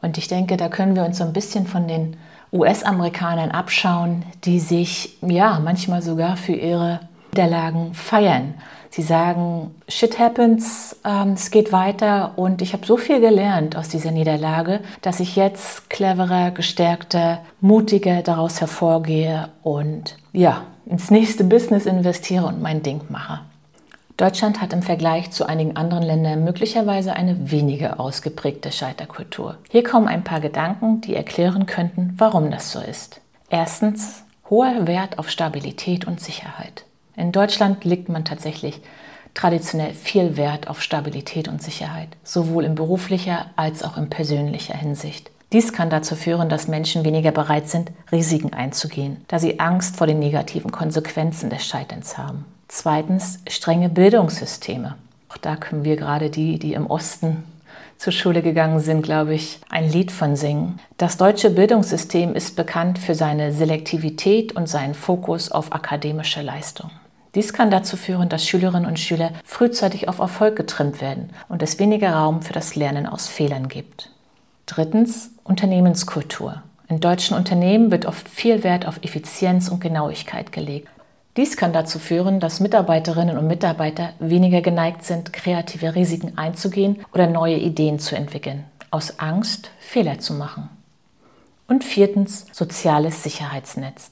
Und 0.01 0.19
ich 0.19 0.29
denke, 0.29 0.57
da 0.57 0.69
können 0.69 0.97
wir 0.97 1.05
uns 1.05 1.19
so 1.19 1.25
ein 1.25 1.33
bisschen 1.33 1.67
von 1.67 1.87
den 1.87 2.17
US-Amerikanern 2.53 3.51
abschauen, 3.51 4.25
die 4.45 4.61
sich 4.61 5.17
ja 5.23 5.61
manchmal 5.61 6.03
sogar 6.03 6.37
für 6.37 6.53
ihre 6.53 7.01
Niederlagen 7.33 7.95
feiern. 7.95 8.55
Sie 8.91 9.01
sagen, 9.01 9.75
shit 9.89 10.19
happens, 10.19 10.97
ähm, 11.03 11.33
es 11.33 11.51
geht 11.51 11.73
weiter 11.73 12.33
und 12.37 12.61
ich 12.61 12.75
habe 12.75 12.85
so 12.85 12.99
viel 12.99 13.21
gelernt 13.21 13.75
aus 13.75 13.89
dieser 13.89 14.11
Niederlage, 14.11 14.81
dass 15.01 15.19
ich 15.19 15.35
jetzt 15.35 15.89
cleverer, 15.89 16.51
gestärkter, 16.51 17.39
mutiger 17.63 18.21
daraus 18.21 18.61
hervorgehe 18.61 19.49
und 19.63 20.17
ja, 20.33 20.65
ins 20.87 21.11
nächste 21.11 21.45
Business 21.45 21.87
investiere 21.87 22.47
und 22.47 22.61
mein 22.61 22.83
Ding 22.83 23.03
mache. 23.09 23.41
Deutschland 24.17 24.61
hat 24.61 24.73
im 24.73 24.83
Vergleich 24.83 25.31
zu 25.31 25.47
einigen 25.47 25.77
anderen 25.77 26.03
Ländern 26.03 26.45
möglicherweise 26.45 27.15
eine 27.15 27.51
weniger 27.51 27.99
ausgeprägte 27.99 28.71
Scheiterkultur. 28.71 29.57
Hier 29.71 29.83
kommen 29.83 30.07
ein 30.07 30.23
paar 30.23 30.41
Gedanken, 30.41 31.01
die 31.01 31.17
erklären 31.17 31.67
könnten, 31.67 32.15
warum 32.19 32.51
das 32.51 32.73
so 32.73 32.81
ist. 32.81 33.21
Erstens, 33.51 34.25
hoher 34.49 34.87
Wert 34.87 35.19
auf 35.19 35.31
Stabilität 35.31 36.07
und 36.07 36.21
Sicherheit. 36.21 36.85
In 37.17 37.33
Deutschland 37.33 37.85
legt 37.85 38.09
man 38.09 38.25
tatsächlich 38.25 38.81
traditionell 39.35 39.95
viel 39.95 40.37
Wert 40.37 40.69
auf 40.69 40.83
Stabilität 40.83 41.49
und 41.49 41.63
Sicherheit, 41.63 42.09
sowohl 42.23 42.65
in 42.65 42.75
beruflicher 42.75 43.47
als 43.57 43.83
auch 43.83 43.97
in 43.97 44.11
persönlicher 44.11 44.77
Hinsicht. 44.77 45.31
Dies 45.53 45.75
kann 45.75 45.91
dazu 45.91 46.17
führen, 46.17 46.49
dass 46.49 46.67
Menschen 46.67 47.05
weniger 47.05 47.31
bereit 47.31 47.69
sind, 47.69 47.91
Risiken 48.11 48.55
einzugehen, 48.55 49.19
da 49.29 49.39
sie 49.39 49.61
Angst 49.61 49.97
vor 49.97 50.07
den 50.07 50.19
negativen 50.19 50.73
Konsequenzen 50.73 51.51
des 51.51 51.67
Scheiterns 51.67 52.17
haben. 52.17 52.47
Zweitens 52.69 53.41
strenge 53.47 53.91
Bildungssysteme. 53.91 54.97
Auch 55.29 55.37
da 55.37 55.57
können 55.57 55.85
wir 55.85 55.97
gerade 55.97 56.31
die, 56.31 56.59
die 56.59 56.73
im 56.73 56.87
Osten 56.87 57.45
zur 57.99 58.15
Schule 58.15 58.41
gegangen 58.41 58.81
sind, 58.81 59.03
glaube 59.03 59.35
ich, 59.35 59.61
ein 59.69 59.91
Lied 59.91 60.11
von 60.11 60.37
singen. 60.37 60.81
Das 60.97 61.19
deutsche 61.19 61.51
Bildungssystem 61.51 62.35
ist 62.35 62.57
bekannt 62.57 62.99
für 62.99 63.15
seine 63.15 63.53
Selektivität 63.53 64.57
und 64.57 64.69
seinen 64.69 64.95
Fokus 64.95 65.53
auf 65.53 65.73
akademische 65.73 66.41
Leistung. 66.41 66.91
Dies 67.35 67.53
kann 67.53 67.71
dazu 67.71 67.97
führen, 67.97 68.29
dass 68.29 68.47
Schülerinnen 68.47 68.89
und 68.89 68.99
Schüler 68.99 69.33
frühzeitig 69.45 70.09
auf 70.09 70.19
Erfolg 70.19 70.57
getrimmt 70.57 71.03
werden 71.03 71.31
und 71.49 71.63
es 71.63 71.79
weniger 71.79 72.15
Raum 72.15 72.41
für 72.41 72.53
das 72.55 72.75
Lernen 72.75 73.07
aus 73.07 73.29
Fehlern 73.29 73.69
gibt. 73.69 74.11
Drittens 74.67 75.32
Unternehmenskultur. 75.45 76.63
In 76.89 77.01
deutschen 77.01 77.37
Unternehmen 77.37 77.91
wird 77.91 78.07
oft 78.07 78.29
viel 78.29 78.63
Wert 78.65 78.87
auf 78.87 78.99
Effizienz 79.03 79.69
und 79.69 79.81
Genauigkeit 79.81 80.53
gelegt. 80.53 80.89
Dies 81.37 81.57
kann 81.57 81.73
dazu 81.73 81.99
führen, 81.99 82.41
dass 82.41 82.61
Mitarbeiterinnen 82.61 83.39
und 83.39 83.47
Mitarbeiter 83.47 84.11
weniger 84.19 84.61
geneigt 84.61 85.03
sind, 85.03 85.33
kreative 85.33 85.95
Risiken 85.95 86.37
einzugehen 86.37 87.05
oder 87.15 87.27
neue 87.27 87.57
Ideen 87.57 87.99
zu 87.99 88.15
entwickeln, 88.15 88.65
aus 88.91 89.19
Angst, 89.19 89.71
Fehler 89.81 90.19
zu 90.19 90.35
machen. 90.35 90.69
Und 91.67 91.85
viertens 91.85 92.45
soziales 92.53 93.23
Sicherheitsnetz. 93.23 94.11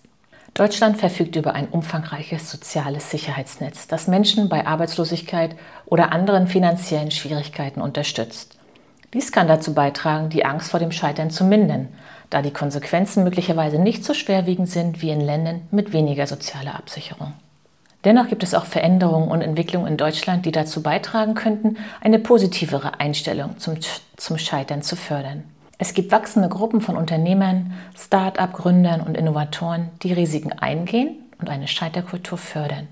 Deutschland 0.55 0.97
verfügt 0.97 1.37
über 1.37 1.55
ein 1.55 1.69
umfangreiches 1.69 2.51
soziales 2.51 3.11
Sicherheitsnetz, 3.11 3.87
das 3.87 4.09
Menschen 4.09 4.49
bei 4.49 4.67
Arbeitslosigkeit 4.67 5.55
oder 5.85 6.13
anderen 6.13 6.47
finanziellen 6.47 7.11
Schwierigkeiten 7.11 7.83
unterstützt. 7.83 8.60
Dies 9.13 9.33
kann 9.33 9.49
dazu 9.49 9.75
beitragen, 9.75 10.29
die 10.29 10.45
Angst 10.45 10.71
vor 10.71 10.79
dem 10.79 10.93
Scheitern 10.93 11.31
zu 11.31 11.45
mindern, 11.45 11.89
da 12.31 12.43
die 12.43 12.53
Konsequenzen 12.53 13.25
möglicherweise 13.25 13.79
nicht 13.79 14.05
so 14.05 14.15
schwerwiegend 14.15 14.71
sind 14.71 15.03
wie 15.03 15.11
in 15.11 15.21
Ländern 15.21 15.63
mit 15.73 15.93
weniger 15.93 16.27
sozialer 16.27 16.77
Absicherung. 16.77 17.33
Dennoch 18.05 18.29
gibt 18.29 18.43
es 18.43 18.55
auch 18.55 18.65
Veränderungen 18.65 19.31
und 19.31 19.43
Entwicklungen 19.43 19.89
in 19.89 19.97
Deutschland, 19.97 20.47
die 20.47 20.53
dazu 20.53 20.83
beitragen 20.83 21.35
könnten, 21.35 21.77
eine 22.01 22.19
positivere 22.19 22.99
Einstellung 23.01 23.59
zum, 23.59 23.77
zum 24.17 24.39
Scheitern 24.39 24.81
zu 24.83 24.97
fördern. 24.97 25.45
Es 25.77 25.93
gibt 25.93 26.13
wachsende 26.13 26.49
Gruppen 26.49 26.81
von 26.81 26.97
Unternehmern, 26.97 27.73
Start-up-Gründern 27.99 29.01
und 29.01 29.17
Innovatoren, 29.17 29.91
die 30.03 30.13
Risiken 30.13 30.53
eingehen 30.53 31.17
und 31.39 31.51
eine 31.51 31.69
Scheiterkultur 31.69 32.39
fördern. 32.39 32.87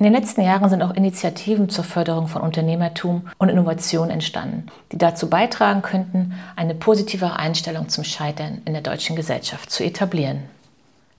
In 0.00 0.04
den 0.04 0.14
letzten 0.14 0.40
Jahren 0.40 0.70
sind 0.70 0.82
auch 0.82 0.94
Initiativen 0.94 1.68
zur 1.68 1.84
Förderung 1.84 2.26
von 2.26 2.40
Unternehmertum 2.40 3.28
und 3.36 3.50
Innovation 3.50 4.08
entstanden, 4.08 4.64
die 4.92 4.96
dazu 4.96 5.28
beitragen 5.28 5.82
könnten, 5.82 6.32
eine 6.56 6.74
positive 6.74 7.36
Einstellung 7.36 7.90
zum 7.90 8.04
Scheitern 8.04 8.62
in 8.64 8.72
der 8.72 8.80
deutschen 8.80 9.14
Gesellschaft 9.14 9.70
zu 9.70 9.84
etablieren. 9.84 10.44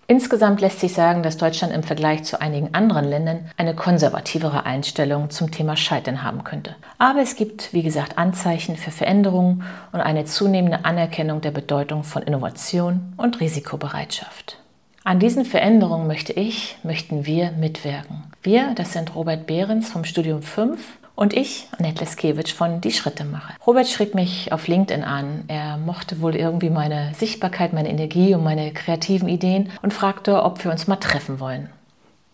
Insgesamt 0.07 0.61
lässt 0.61 0.79
sich 0.79 0.95
sagen, 0.95 1.21
dass 1.21 1.37
Deutschland 1.37 1.71
im 1.75 1.83
Vergleich 1.83 2.23
zu 2.23 2.41
einigen 2.41 2.73
anderen 2.73 3.05
Ländern 3.05 3.51
eine 3.55 3.75
konservativere 3.75 4.65
Einstellung 4.65 5.29
zum 5.29 5.51
Thema 5.51 5.77
Scheitern 5.77 6.23
haben 6.23 6.43
könnte. 6.43 6.75
Aber 6.97 7.21
es 7.21 7.35
gibt, 7.35 7.73
wie 7.73 7.83
gesagt, 7.83 8.17
Anzeichen 8.17 8.77
für 8.77 8.89
Veränderungen 8.89 9.61
und 9.91 10.01
eine 10.01 10.25
zunehmende 10.25 10.85
Anerkennung 10.85 11.41
der 11.41 11.51
Bedeutung 11.51 12.03
von 12.03 12.23
Innovation 12.23 13.13
und 13.15 13.41
Risikobereitschaft. 13.41 14.57
An 15.03 15.17
diesen 15.17 15.45
Veränderungen 15.45 16.05
möchte 16.05 16.31
ich, 16.31 16.77
möchten 16.83 17.25
wir 17.25 17.51
mitwirken. 17.53 18.23
Wir, 18.43 18.75
das 18.75 18.93
sind 18.93 19.15
Robert 19.15 19.47
Behrens 19.47 19.89
vom 19.89 20.03
Studium 20.03 20.43
5 20.43 20.79
und 21.15 21.33
ich, 21.33 21.67
Annette 21.75 22.01
Leskewitsch 22.01 22.53
von 22.53 22.81
Die 22.81 22.91
Schritte 22.91 23.25
mache. 23.25 23.53
Robert 23.65 23.87
schrieb 23.87 24.13
mich 24.13 24.53
auf 24.53 24.67
LinkedIn 24.67 25.03
an. 25.03 25.45
Er 25.47 25.77
mochte 25.77 26.21
wohl 26.21 26.35
irgendwie 26.35 26.69
meine 26.69 27.15
Sichtbarkeit, 27.15 27.73
meine 27.73 27.89
Energie 27.89 28.35
und 28.35 28.43
meine 28.43 28.73
kreativen 28.73 29.27
Ideen 29.27 29.71
und 29.81 29.91
fragte, 29.91 30.43
ob 30.43 30.63
wir 30.63 30.71
uns 30.71 30.85
mal 30.85 30.97
treffen 30.97 31.39
wollen. 31.39 31.69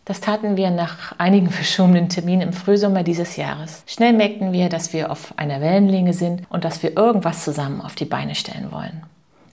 Das 0.03 0.19
taten 0.19 0.57
wir 0.57 0.69
nach 0.69 1.17
einigen 1.17 1.50
verschobenen 1.51 2.09
Terminen 2.09 2.41
im 2.41 2.53
Frühsommer 2.53 3.03
dieses 3.03 3.38
Jahres. 3.38 3.83
Schnell 3.88 4.12
merkten 4.12 4.51
wir, 4.51 4.67
dass 4.67 4.91
wir 4.91 5.09
auf 5.09 5.33
einer 5.38 5.62
Wellenlänge 5.62 6.12
sind 6.12 6.43
und 6.50 6.65
dass 6.65 6.83
wir 6.83 6.97
irgendwas 6.97 7.45
zusammen 7.45 7.79
auf 7.79 7.95
die 7.95 8.03
Beine 8.03 8.36
stellen 8.36 8.74
wollen. 8.74 9.03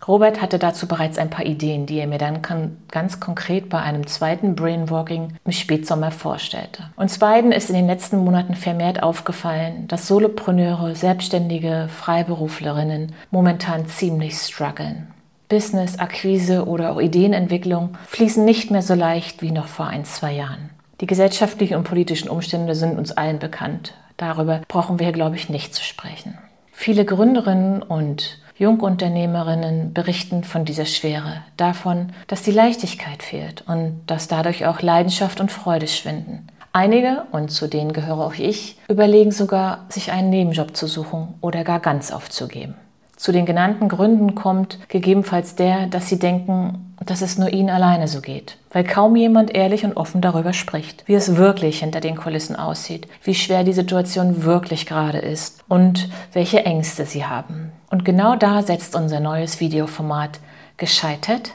Robert 0.06 0.42
hatte 0.42 0.58
dazu 0.58 0.86
bereits 0.86 1.18
ein 1.18 1.30
paar 1.30 1.46
Ideen, 1.46 1.86
die 1.86 1.98
er 1.98 2.06
mir 2.06 2.18
dann 2.18 2.42
ganz 2.90 3.20
konkret 3.20 3.68
bei 3.68 3.80
einem 3.80 4.06
zweiten 4.06 4.54
Brainwalking 4.54 5.36
im 5.44 5.52
Spätsommer 5.52 6.10
vorstellte. 6.10 6.90
Uns 6.96 7.18
beiden 7.18 7.52
ist 7.52 7.70
in 7.70 7.76
den 7.76 7.86
letzten 7.86 8.18
Monaten 8.18 8.54
vermehrt 8.54 9.02
aufgefallen, 9.02 9.88
dass 9.88 10.06
Solopreneure, 10.06 10.94
Selbstständige, 10.94 11.88
Freiberuflerinnen 11.88 13.12
momentan 13.30 13.86
ziemlich 13.86 14.34
strugglen. 14.34 15.08
Business, 15.48 15.98
Akquise 15.98 16.66
oder 16.66 16.92
auch 16.92 17.00
Ideenentwicklung 17.00 17.96
fließen 18.08 18.44
nicht 18.44 18.70
mehr 18.70 18.82
so 18.82 18.94
leicht 18.94 19.42
wie 19.42 19.52
noch 19.52 19.68
vor 19.68 19.86
ein, 19.86 20.04
zwei 20.04 20.32
Jahren. 20.32 20.70
Die 21.00 21.06
gesellschaftlichen 21.06 21.76
und 21.76 21.84
politischen 21.84 22.28
Umstände 22.28 22.74
sind 22.74 22.98
uns 22.98 23.12
allen 23.12 23.38
bekannt. 23.38 23.94
Darüber 24.16 24.62
brauchen 24.68 25.00
wir, 25.00 25.12
glaube 25.12 25.36
ich, 25.36 25.48
nicht 25.48 25.74
zu 25.74 25.82
sprechen. 25.82 26.38
Viele 26.72 27.04
Gründerinnen 27.04 27.82
und 27.82 28.38
Jungunternehmerinnen 28.56 29.92
berichten 29.92 30.44
von 30.44 30.64
dieser 30.64 30.84
Schwere, 30.84 31.42
davon, 31.56 32.12
dass 32.28 32.42
die 32.42 32.52
Leichtigkeit 32.52 33.22
fehlt 33.22 33.64
und 33.66 34.02
dass 34.06 34.28
dadurch 34.28 34.66
auch 34.66 34.80
Leidenschaft 34.80 35.40
und 35.40 35.50
Freude 35.50 35.88
schwinden. 35.88 36.46
Einige, 36.72 37.24
und 37.32 37.50
zu 37.50 37.68
denen 37.68 37.92
gehöre 37.92 38.20
auch 38.26 38.34
ich, 38.34 38.78
überlegen 38.88 39.30
sogar, 39.30 39.86
sich 39.88 40.12
einen 40.12 40.30
Nebenjob 40.30 40.76
zu 40.76 40.86
suchen 40.86 41.34
oder 41.40 41.64
gar 41.64 41.80
ganz 41.80 42.10
aufzugeben. 42.10 42.74
Zu 43.16 43.32
den 43.32 43.46
genannten 43.46 43.88
Gründen 43.88 44.34
kommt 44.34 44.78
gegebenenfalls 44.88 45.54
der, 45.54 45.86
dass 45.86 46.08
sie 46.08 46.18
denken, 46.18 46.94
dass 47.04 47.22
es 47.22 47.38
nur 47.38 47.52
ihnen 47.52 47.70
alleine 47.70 48.08
so 48.08 48.20
geht, 48.20 48.58
weil 48.72 48.84
kaum 48.84 49.16
jemand 49.16 49.54
ehrlich 49.54 49.84
und 49.84 49.96
offen 49.96 50.20
darüber 50.20 50.52
spricht, 50.52 51.04
wie 51.06 51.14
es 51.14 51.36
wirklich 51.36 51.80
hinter 51.80 52.00
den 52.00 52.16
Kulissen 52.16 52.56
aussieht, 52.56 53.08
wie 53.22 53.34
schwer 53.34 53.64
die 53.64 53.72
Situation 53.72 54.44
wirklich 54.44 54.86
gerade 54.86 55.18
ist 55.18 55.62
und 55.68 56.08
welche 56.32 56.64
Ängste 56.64 57.06
sie 57.06 57.24
haben. 57.24 57.72
Und 57.90 58.04
genau 58.04 58.36
da 58.36 58.62
setzt 58.62 58.96
unser 58.96 59.20
neues 59.20 59.60
Videoformat 59.60 60.40
Gescheitert? 60.76 61.52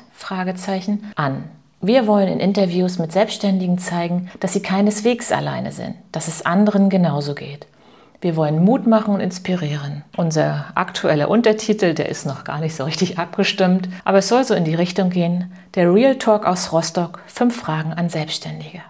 an. 1.15 1.43
Wir 1.81 2.07
wollen 2.07 2.27
in 2.27 2.39
Interviews 2.39 2.99
mit 2.99 3.11
Selbstständigen 3.11 3.77
zeigen, 3.79 4.29
dass 4.39 4.53
sie 4.53 4.61
keineswegs 4.61 5.31
alleine 5.31 5.71
sind, 5.71 5.95
dass 6.11 6.27
es 6.27 6.45
anderen 6.45 6.89
genauso 6.89 7.35
geht. 7.35 7.67
Wir 8.21 8.35
wollen 8.35 8.63
Mut 8.63 8.85
machen 8.85 9.13
und 9.13 9.21
inspirieren. 9.21 10.03
Unser 10.17 10.65
aktueller 10.75 11.29
Untertitel, 11.29 11.93
der 11.93 12.09
ist 12.09 12.25
noch 12.25 12.43
gar 12.43 12.59
nicht 12.59 12.75
so 12.75 12.83
richtig 12.83 13.17
abgestimmt, 13.17 13.88
aber 14.03 14.17
es 14.17 14.27
soll 14.27 14.43
so 14.43 14.53
in 14.55 14.65
die 14.65 14.75
Richtung 14.75 15.09
gehen, 15.09 15.53
der 15.75 15.93
Real 15.93 16.17
Talk 16.17 16.45
aus 16.45 16.73
Rostock, 16.73 17.21
fünf 17.27 17.55
Fragen 17.55 17.93
an 17.93 18.09
Selbstständige. 18.09 18.81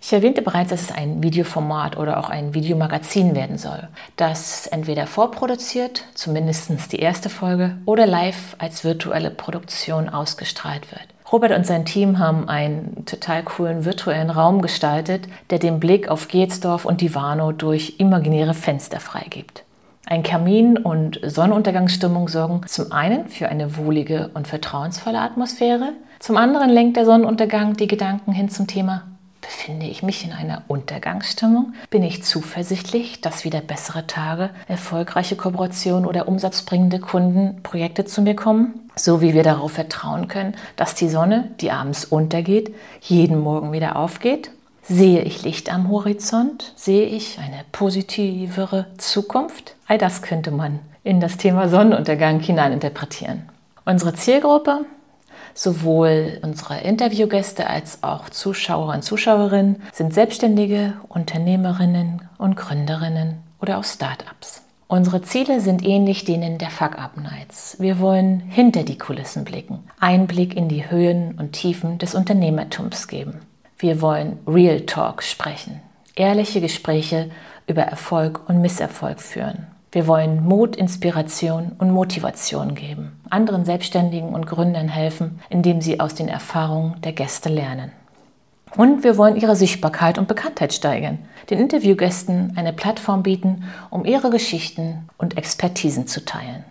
Ich 0.00 0.12
erwähnte 0.12 0.42
bereits, 0.42 0.70
dass 0.70 0.82
es 0.82 0.92
ein 0.92 1.22
Videoformat 1.22 1.96
oder 1.96 2.18
auch 2.18 2.28
ein 2.28 2.52
Videomagazin 2.52 3.34
werden 3.34 3.56
soll, 3.56 3.88
das 4.16 4.66
entweder 4.66 5.06
vorproduziert, 5.06 6.04
zumindest 6.14 6.92
die 6.92 6.98
erste 6.98 7.30
Folge, 7.30 7.76
oder 7.86 8.06
live 8.06 8.54
als 8.58 8.84
virtuelle 8.84 9.30
Produktion 9.30 10.10
ausgestrahlt 10.10 10.90
wird. 10.92 11.13
Robert 11.32 11.52
und 11.52 11.66
sein 11.66 11.84
Team 11.84 12.18
haben 12.18 12.48
einen 12.48 13.04
total 13.06 13.42
coolen 13.42 13.84
virtuellen 13.84 14.30
Raum 14.30 14.60
gestaltet, 14.60 15.26
der 15.50 15.58
den 15.58 15.80
Blick 15.80 16.08
auf 16.08 16.28
Geetsdorf 16.28 16.84
und 16.84 17.00
die 17.00 17.14
Warnow 17.14 17.52
durch 17.52 17.94
imaginäre 17.98 18.54
Fenster 18.54 19.00
freigibt. 19.00 19.64
Ein 20.06 20.22
Kamin 20.22 20.76
und 20.76 21.18
Sonnenuntergangsstimmung 21.22 22.28
sorgen 22.28 22.60
zum 22.66 22.92
einen 22.92 23.28
für 23.28 23.48
eine 23.48 23.78
wohlige 23.78 24.30
und 24.34 24.46
vertrauensvolle 24.46 25.18
Atmosphäre, 25.18 25.94
zum 26.18 26.36
anderen 26.36 26.68
lenkt 26.68 26.98
der 26.98 27.06
Sonnenuntergang 27.06 27.74
die 27.74 27.86
Gedanken 27.86 28.32
hin 28.32 28.50
zum 28.50 28.66
Thema 28.66 29.04
Befinde 29.44 29.86
ich 29.86 30.02
mich 30.02 30.24
in 30.24 30.32
einer 30.32 30.62
Untergangsstimmung? 30.68 31.74
Bin 31.90 32.02
ich 32.02 32.24
zuversichtlich, 32.24 33.20
dass 33.20 33.44
wieder 33.44 33.60
bessere 33.60 34.06
Tage, 34.06 34.48
erfolgreiche 34.68 35.36
Kooperationen 35.36 36.06
oder 36.06 36.28
umsatzbringende 36.28 36.98
Kundenprojekte 36.98 38.06
zu 38.06 38.22
mir 38.22 38.36
kommen? 38.36 38.88
So 38.96 39.20
wie 39.20 39.34
wir 39.34 39.42
darauf 39.42 39.72
vertrauen 39.72 40.28
können, 40.28 40.54
dass 40.76 40.94
die 40.94 41.10
Sonne, 41.10 41.50
die 41.60 41.70
abends 41.70 42.06
untergeht, 42.06 42.74
jeden 43.02 43.38
Morgen 43.40 43.72
wieder 43.72 43.96
aufgeht? 43.96 44.50
Sehe 44.82 45.20
ich 45.22 45.42
Licht 45.42 45.72
am 45.72 45.90
Horizont? 45.90 46.72
Sehe 46.76 47.06
ich 47.06 47.38
eine 47.38 47.64
positivere 47.72 48.86
Zukunft? 48.96 49.74
All 49.86 49.98
das 49.98 50.22
könnte 50.22 50.52
man 50.52 50.78
in 51.02 51.20
das 51.20 51.36
Thema 51.36 51.68
Sonnenuntergang 51.68 52.40
hineininterpretieren. 52.40 53.42
Unsere 53.84 54.14
Zielgruppe 54.14 54.86
Sowohl 55.54 56.40
unsere 56.42 56.80
Interviewgäste 56.80 57.68
als 57.68 58.02
auch 58.02 58.28
Zuschauer 58.28 58.92
und 58.92 59.02
Zuschauerinnen 59.02 59.82
sind 59.92 60.12
Selbstständige, 60.12 60.94
Unternehmerinnen 61.08 62.22
und 62.38 62.56
Gründerinnen 62.56 63.38
oder 63.60 63.78
auch 63.78 63.84
Startups. 63.84 64.62
Unsere 64.88 65.22
Ziele 65.22 65.60
sind 65.60 65.84
ähnlich 65.84 66.24
denen 66.24 66.58
der 66.58 66.70
Fuck-Up 66.70 67.16
Nights. 67.16 67.76
Wir 67.78 68.00
wollen 68.00 68.40
hinter 68.40 68.82
die 68.82 68.98
Kulissen 68.98 69.44
blicken, 69.44 69.84
Einblick 70.00 70.56
in 70.56 70.68
die 70.68 70.90
Höhen 70.90 71.38
und 71.38 71.52
Tiefen 71.52 71.98
des 71.98 72.14
Unternehmertums 72.14 73.08
geben. 73.08 73.40
Wir 73.78 74.00
wollen 74.00 74.38
Real 74.46 74.80
Talk 74.82 75.22
sprechen, 75.22 75.80
ehrliche 76.16 76.60
Gespräche 76.60 77.30
über 77.66 77.82
Erfolg 77.82 78.48
und 78.48 78.60
Misserfolg 78.60 79.20
führen. 79.20 79.66
Wir 79.94 80.08
wollen 80.08 80.44
Mut, 80.44 80.74
Inspiration 80.74 81.70
und 81.78 81.92
Motivation 81.92 82.74
geben, 82.74 83.12
anderen 83.30 83.64
Selbstständigen 83.64 84.30
und 84.30 84.44
Gründern 84.44 84.88
helfen, 84.88 85.38
indem 85.50 85.80
sie 85.80 86.00
aus 86.00 86.16
den 86.16 86.26
Erfahrungen 86.26 87.00
der 87.02 87.12
Gäste 87.12 87.48
lernen. 87.48 87.92
Und 88.76 89.04
wir 89.04 89.16
wollen 89.16 89.36
ihre 89.36 89.54
Sichtbarkeit 89.54 90.18
und 90.18 90.26
Bekanntheit 90.26 90.72
steigern, 90.72 91.20
den 91.48 91.60
Interviewgästen 91.60 92.54
eine 92.56 92.72
Plattform 92.72 93.22
bieten, 93.22 93.66
um 93.88 94.04
ihre 94.04 94.30
Geschichten 94.30 95.08
und 95.16 95.38
Expertisen 95.38 96.08
zu 96.08 96.24
teilen. 96.24 96.64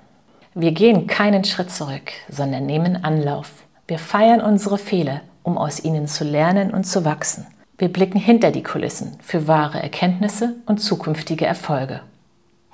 Wir 0.53 0.74
gehen 0.74 1.08
keinen 1.08 1.46
Schritt 1.46 1.72
zurück, 1.72 2.12
sondern 2.27 2.65
nehmen 2.65 3.06
Anlauf. 3.06 3.53
Wir 3.88 4.00
feiern 4.00 4.42
unsere 4.42 4.77
Fehler, 4.77 5.22
um 5.44 5.58
aus 5.58 5.82
ihnen 5.82 6.08
zu 6.08 6.25
lernen 6.25 6.74
und 6.74 6.84
zu 6.84 7.06
wachsen. 7.06 7.48
Wir 7.77 7.88
blicken 7.88 8.20
hinter 8.20 8.51
die 8.51 8.63
Kulissen 8.63 9.15
für 9.22 9.48
wahre 9.48 9.82
Erkenntnisse 9.82 10.58
und 10.65 10.80
zukünftige 10.82 11.46
Erfolge. 11.46 12.01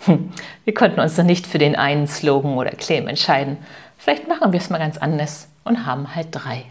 Wir 0.66 0.74
konnten 0.74 1.00
uns 1.00 1.18
noch 1.18 1.26
nicht 1.26 1.48
für 1.48 1.58
den 1.58 1.76
einen 1.76 2.08
Slogan 2.08 2.58
oder 2.58 2.72
Claim 2.72 3.08
entscheiden. 3.08 3.58
Vielleicht 3.98 4.28
machen 4.28 4.54
wir 4.54 4.60
es 4.60 4.70
mal 4.70 4.78
ganz 4.78 4.98
anders 4.98 5.50
und 5.64 5.86
haben 5.86 6.16
halt 6.16 6.28
drei. 6.32 6.64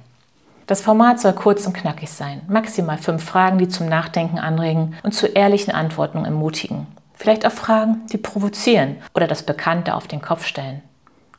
Das 0.67 0.81
Format 0.83 1.19
soll 1.21 1.33
kurz 1.33 1.67
und 1.67 1.73
knackig 1.73 2.11
sein. 2.11 2.43
Maximal 2.49 2.99
fünf 2.99 3.25
Fragen, 3.25 3.59
die 3.59 3.69
zum 3.69 3.89
Nachdenken 3.89 4.39
anregen 4.39 4.97
und 5.03 5.15
zu 5.15 5.27
ehrlichen 5.27 5.71
Antworten 5.71 6.25
ermutigen. 6.25 6.87
Vielleicht 7.15 7.47
auch 7.47 7.53
Fragen, 7.53 8.03
die 8.13 8.19
provozieren 8.19 8.97
oder 9.15 9.27
das 9.27 9.43
Bekannte 9.43 9.95
auf 9.95 10.07
den 10.07 10.21
Kopf 10.23 10.47
stellen. 10.47 10.83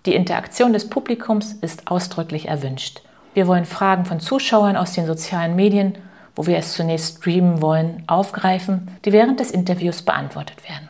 Die 0.05 0.15
Interaktion 0.15 0.74
des 0.74 0.89
Publikums 0.89 1.53
ist 1.53 1.91
ausdrücklich 1.91 2.48
erwünscht. 2.48 3.01
Wir 3.34 3.48
wollen 3.48 3.65
Fragen 3.65 4.05
von 4.05 4.19
Zuschauern 4.19 4.75
aus 4.75 4.93
den 4.93 5.05
sozialen 5.05 5.55
Medien, 5.55 5.98
wo 6.36 6.48
wir 6.48 6.58
es 6.58 6.74
zunächst 6.74 7.17
streamen 7.17 7.62
wollen, 7.62 8.03
aufgreifen, 8.08 8.98
die 9.05 9.12
während 9.12 9.39
des 9.39 9.51
Interviews 9.51 10.01
beantwortet 10.01 10.67
werden. 10.67 10.88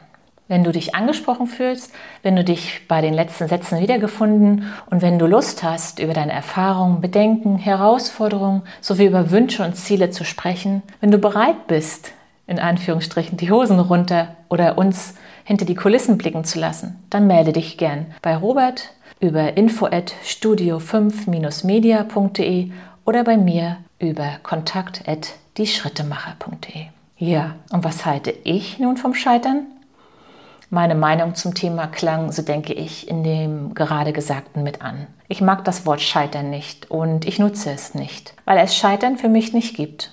Wenn 0.49 0.65
du 0.65 0.71
dich 0.71 0.95
angesprochen 0.95 1.47
fühlst, 1.47 1.93
wenn 2.23 2.35
du 2.35 2.43
dich 2.43 2.87
bei 2.87 3.01
den 3.01 3.13
letzten 3.13 3.47
Sätzen 3.47 3.79
wiedergefunden 3.79 4.65
und 4.89 5.03
wenn 5.03 5.19
du 5.19 5.27
Lust 5.27 5.61
hast, 5.61 5.99
über 5.99 6.13
deine 6.13 6.33
Erfahrungen, 6.33 7.01
Bedenken, 7.01 7.59
Herausforderungen 7.59 8.63
sowie 8.81 9.05
über 9.05 9.29
Wünsche 9.29 9.63
und 9.63 9.75
Ziele 9.75 10.09
zu 10.09 10.25
sprechen, 10.25 10.81
wenn 11.01 11.11
du 11.11 11.19
bereit 11.19 11.67
bist, 11.67 12.13
in 12.47 12.57
Anführungsstrichen 12.59 13.37
die 13.37 13.51
Hosen 13.51 13.79
runter 13.79 14.37
oder 14.49 14.79
uns 14.79 15.13
hinter 15.43 15.65
die 15.65 15.75
Kulissen 15.75 16.17
blicken 16.17 16.43
zu 16.43 16.59
lassen, 16.59 16.95
dann 17.11 17.27
melde 17.27 17.53
dich 17.53 17.77
gern 17.77 18.07
bei 18.23 18.35
Robert 18.35 18.89
über 19.19 19.55
info 19.55 19.85
at 19.85 20.15
studio5-media.de 20.25 22.71
oder 23.05 23.23
bei 23.23 23.37
mir 23.37 23.77
über 23.99 24.39
kontakt 24.41 25.07
at 25.07 25.35
dieschrittemacher.de. 25.57 26.85
Ja, 27.17 27.53
und 27.71 27.83
was 27.83 28.07
halte 28.07 28.33
ich 28.43 28.79
nun 28.79 28.97
vom 28.97 29.13
Scheitern? 29.13 29.67
Meine 30.71 30.93
Meinung 30.93 31.33
zum 31.33 31.55
Thema 31.55 31.87
klang, 31.87 32.31
so 32.31 32.43
denke 32.43 32.73
ich, 32.73 33.07
in 33.07 33.23
dem 33.23 33.73
gerade 33.73 34.13
Gesagten 34.13 34.61
mit 34.61 34.83
an. 34.83 35.07
Ich 35.27 35.41
mag 35.41 35.65
das 35.65 35.87
Wort 35.87 35.99
Scheitern 35.99 36.51
nicht 36.51 36.91
und 36.91 37.25
ich 37.25 37.39
nutze 37.39 37.71
es 37.71 37.95
nicht, 37.95 38.35
weil 38.45 38.59
es 38.59 38.75
Scheitern 38.75 39.17
für 39.17 39.29
mich 39.29 39.51
nicht 39.51 39.75
gibt. 39.75 40.11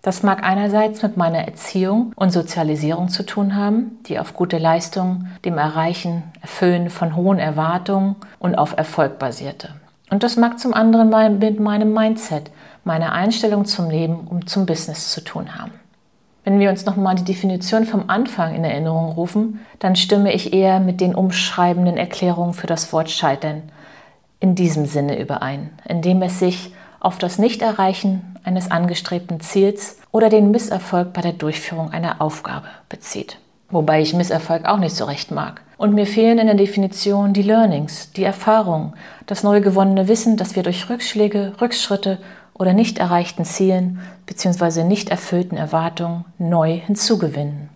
Das 0.00 0.22
mag 0.22 0.42
einerseits 0.44 1.02
mit 1.02 1.18
meiner 1.18 1.40
Erziehung 1.40 2.12
und 2.16 2.30
Sozialisierung 2.30 3.10
zu 3.10 3.26
tun 3.26 3.54
haben, 3.54 3.98
die 4.06 4.18
auf 4.18 4.32
gute 4.32 4.56
Leistung, 4.56 5.26
dem 5.44 5.58
Erreichen, 5.58 6.22
Erfüllen 6.40 6.88
von 6.88 7.14
hohen 7.14 7.38
Erwartungen 7.38 8.16
und 8.38 8.54
auf 8.54 8.78
Erfolg 8.78 9.18
basierte. 9.18 9.74
Und 10.08 10.22
das 10.22 10.36
mag 10.38 10.58
zum 10.58 10.72
anderen 10.72 11.38
mit 11.38 11.60
meinem 11.60 11.92
Mindset, 11.92 12.50
meiner 12.84 13.12
Einstellung 13.12 13.66
zum 13.66 13.90
Leben 13.90 14.20
und 14.20 14.48
zum 14.48 14.64
Business 14.64 15.12
zu 15.12 15.22
tun 15.22 15.58
haben. 15.58 15.72
Wenn 16.48 16.60
wir 16.60 16.70
uns 16.70 16.86
nochmal 16.86 17.14
die 17.14 17.24
Definition 17.24 17.84
vom 17.84 18.04
Anfang 18.06 18.54
in 18.54 18.64
Erinnerung 18.64 19.12
rufen, 19.12 19.60
dann 19.80 19.96
stimme 19.96 20.32
ich 20.32 20.54
eher 20.54 20.80
mit 20.80 20.98
den 20.98 21.14
umschreibenden 21.14 21.98
Erklärungen 21.98 22.54
für 22.54 22.66
das 22.66 22.90
Wort 22.90 23.10
Scheitern 23.10 23.64
in 24.40 24.54
diesem 24.54 24.86
Sinne 24.86 25.20
überein, 25.20 25.68
indem 25.86 26.22
es 26.22 26.38
sich 26.38 26.72
auf 27.00 27.18
das 27.18 27.38
Nichterreichen 27.38 28.38
eines 28.44 28.70
angestrebten 28.70 29.40
Ziels 29.40 29.98
oder 30.10 30.30
den 30.30 30.50
Misserfolg 30.50 31.12
bei 31.12 31.20
der 31.20 31.34
Durchführung 31.34 31.90
einer 31.90 32.22
Aufgabe 32.22 32.68
bezieht. 32.88 33.36
Wobei 33.68 34.00
ich 34.00 34.14
Misserfolg 34.14 34.64
auch 34.64 34.78
nicht 34.78 34.96
so 34.96 35.04
recht 35.04 35.30
mag. 35.30 35.60
Und 35.76 35.92
mir 35.92 36.06
fehlen 36.06 36.38
in 36.38 36.46
der 36.46 36.56
Definition 36.56 37.34
die 37.34 37.42
Learnings, 37.42 38.12
die 38.12 38.24
Erfahrungen, 38.24 38.94
das 39.26 39.42
neu 39.42 39.60
gewonnene 39.60 40.08
Wissen, 40.08 40.38
das 40.38 40.56
wir 40.56 40.62
durch 40.62 40.88
Rückschläge, 40.88 41.52
Rückschritte 41.60 42.16
oder 42.58 42.72
nicht 42.72 42.98
erreichten 42.98 43.44
Zielen 43.44 44.00
bzw. 44.26 44.84
nicht 44.84 45.08
erfüllten 45.08 45.56
Erwartungen 45.56 46.24
neu 46.38 46.74
hinzugewinnen. 46.74 47.70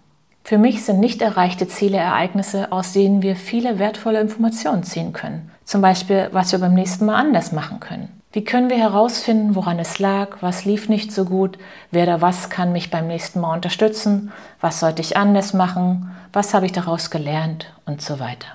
Für 0.45 0.59
mich 0.59 0.85
sind 0.85 0.99
nicht 0.99 1.23
erreichte 1.23 1.69
Ziele 1.69 1.99
Ereignisse, 1.99 2.73
aus 2.73 2.93
denen 2.93 3.23
wir 3.23 3.37
viele 3.37 3.79
wertvolle 3.79 4.21
Informationen 4.21 4.83
ziehen 4.83 5.13
können. 5.13 5.51
Zum 5.65 5.81
Beispiel, 5.81 6.29
was 6.33 6.51
wir 6.51 6.59
beim 6.59 6.75
nächsten 6.75 7.07
Mal 7.07 7.15
anders 7.15 7.53
machen 7.53 7.79
können. 7.79 8.09
Wie 8.33 8.45
können 8.45 8.71
wir 8.71 8.79
herausfinden, 8.79 9.55
woran 9.55 9.79
es 9.79 9.99
lag, 9.99 10.39
was 10.41 10.65
lief 10.65 10.89
nicht 10.89 11.13
so 11.13 11.27
gut, 11.27 11.59
wer 11.91 12.05
oder 12.05 12.23
was 12.23 12.51
kann 12.51 12.73
mich 12.73 12.91
beim 12.91 13.07
nächsten 13.07 13.41
Mal 13.41 13.55
unterstützen, 13.55 14.33
was 14.61 14.81
sollte 14.81 15.03
ich 15.03 15.17
anders 15.17 15.53
machen, 15.53 16.11
was 16.33 16.55
habe 16.55 16.67
ich 16.67 16.73
daraus 16.73 17.11
gelernt 17.11 17.73
und 17.85 18.01
so 18.01 18.19
weiter. 18.19 18.49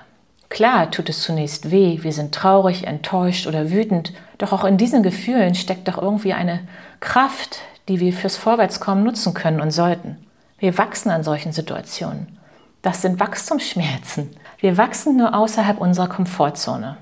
Klar 0.48 0.90
tut 0.90 1.08
es 1.08 1.22
zunächst 1.22 1.70
weh, 1.70 1.98
wir 2.02 2.12
sind 2.12 2.34
traurig, 2.34 2.86
enttäuscht 2.86 3.46
oder 3.46 3.70
wütend, 3.70 4.12
doch 4.38 4.52
auch 4.52 4.64
in 4.64 4.78
diesen 4.78 5.02
Gefühlen 5.02 5.54
steckt 5.54 5.88
doch 5.88 6.00
irgendwie 6.00 6.32
eine 6.32 6.60
Kraft, 7.00 7.60
die 7.88 8.00
wir 8.00 8.12
fürs 8.12 8.36
Vorwärtskommen 8.36 9.04
nutzen 9.04 9.34
können 9.34 9.60
und 9.60 9.70
sollten. 9.70 10.16
Wir 10.58 10.78
wachsen 10.78 11.10
an 11.10 11.22
solchen 11.22 11.52
Situationen. 11.52 12.38
Das 12.82 13.02
sind 13.02 13.20
Wachstumsschmerzen. 13.20 14.30
Wir 14.58 14.76
wachsen 14.76 15.16
nur 15.16 15.34
außerhalb 15.34 15.80
unserer 15.80 16.08
Komfortzone. 16.08 16.96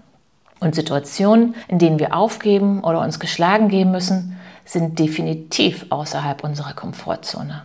Und 0.58 0.74
Situationen, 0.74 1.54
in 1.68 1.78
denen 1.78 1.98
wir 1.98 2.14
aufgeben 2.14 2.82
oder 2.82 3.00
uns 3.00 3.20
geschlagen 3.20 3.68
geben 3.68 3.92
müssen, 3.92 4.38
sind 4.64 4.98
definitiv 4.98 5.86
außerhalb 5.90 6.42
unserer 6.42 6.72
Komfortzone. 6.72 7.62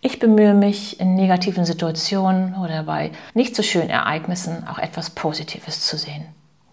Ich 0.00 0.20
bemühe 0.20 0.54
mich, 0.54 1.00
in 1.00 1.14
negativen 1.14 1.64
Situationen 1.64 2.54
oder 2.54 2.84
bei 2.84 3.10
nicht 3.34 3.56
so 3.56 3.62
schönen 3.62 3.90
Ereignissen 3.90 4.66
auch 4.68 4.78
etwas 4.78 5.10
Positives 5.10 5.84
zu 5.84 5.98
sehen. 5.98 6.26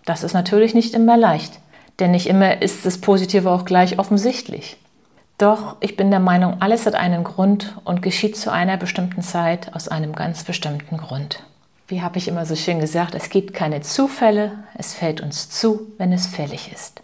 Das 0.06 0.24
ist 0.24 0.34
natürlich 0.34 0.76
nicht 0.76 0.94
immer 0.94 1.18
leicht, 1.18 1.60
denn 2.00 2.12
nicht 2.12 2.28
immer 2.28 2.62
ist 2.62 2.86
das 2.86 3.00
Positive 3.00 3.50
auch 3.50 3.66
gleich 3.66 3.98
offensichtlich. 3.98 4.78
Doch 5.40 5.76
ich 5.80 5.98
bin 5.98 6.12
der 6.12 6.20
Meinung, 6.20 6.62
alles 6.62 6.86
hat 6.86 6.94
einen 6.94 7.24
Grund 7.24 7.76
und 7.84 8.04
geschieht 8.04 8.38
zu 8.38 8.52
einer 8.52 8.78
bestimmten 8.78 9.24
Zeit 9.24 9.74
aus 9.74 9.88
einem 9.88 10.14
ganz 10.14 10.44
bestimmten 10.44 10.98
Grund. 10.98 11.44
Wie 11.88 12.02
habe 12.02 12.20
ich 12.20 12.28
immer 12.28 12.46
so 12.46 12.56
schön 12.56 12.80
gesagt, 12.80 13.16
es 13.16 13.30
gibt 13.30 13.54
keine 13.54 13.82
Zufälle, 13.82 14.52
es 14.76 14.94
fällt 14.94 15.22
uns 15.22 15.50
zu, 15.50 15.88
wenn 15.98 16.14
es 16.14 16.28
fällig 16.28 16.72
ist. 16.72 17.02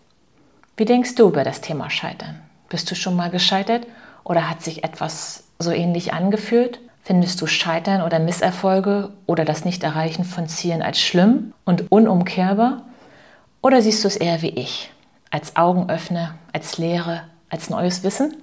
Wie 0.77 0.86
denkst 0.86 1.15
du 1.15 1.27
über 1.27 1.43
das 1.43 1.62
Thema 1.62 1.89
Scheitern? 1.89 2.39
Bist 2.69 2.89
du 2.89 2.95
schon 2.95 3.15
mal 3.15 3.29
gescheitert 3.29 3.86
oder 4.23 4.49
hat 4.49 4.62
sich 4.62 4.84
etwas 4.84 5.43
so 5.62 5.71
ähnlich 5.71 6.13
angefühlt? 6.13 6.80
Findest 7.04 7.41
du 7.41 7.47
Scheitern 7.47 8.02
oder 8.02 8.19
Misserfolge 8.19 9.10
oder 9.26 9.45
das 9.45 9.65
Nichterreichen 9.65 10.24
von 10.24 10.47
Zielen 10.47 10.82
als 10.82 11.00
schlimm 11.00 11.54
und 11.65 11.91
unumkehrbar? 11.91 12.84
Oder 13.62 13.82
siehst 13.82 14.04
du 14.04 14.08
es 14.08 14.17
eher 14.17 14.41
wie 14.41 14.50
ich? 14.50 14.91
als 15.32 15.56
Augenöffner, 15.56 16.36
als 16.54 16.78
Lehre, 16.78 17.24
als 17.50 17.69
neues 17.69 18.04
Wissen? 18.04 18.36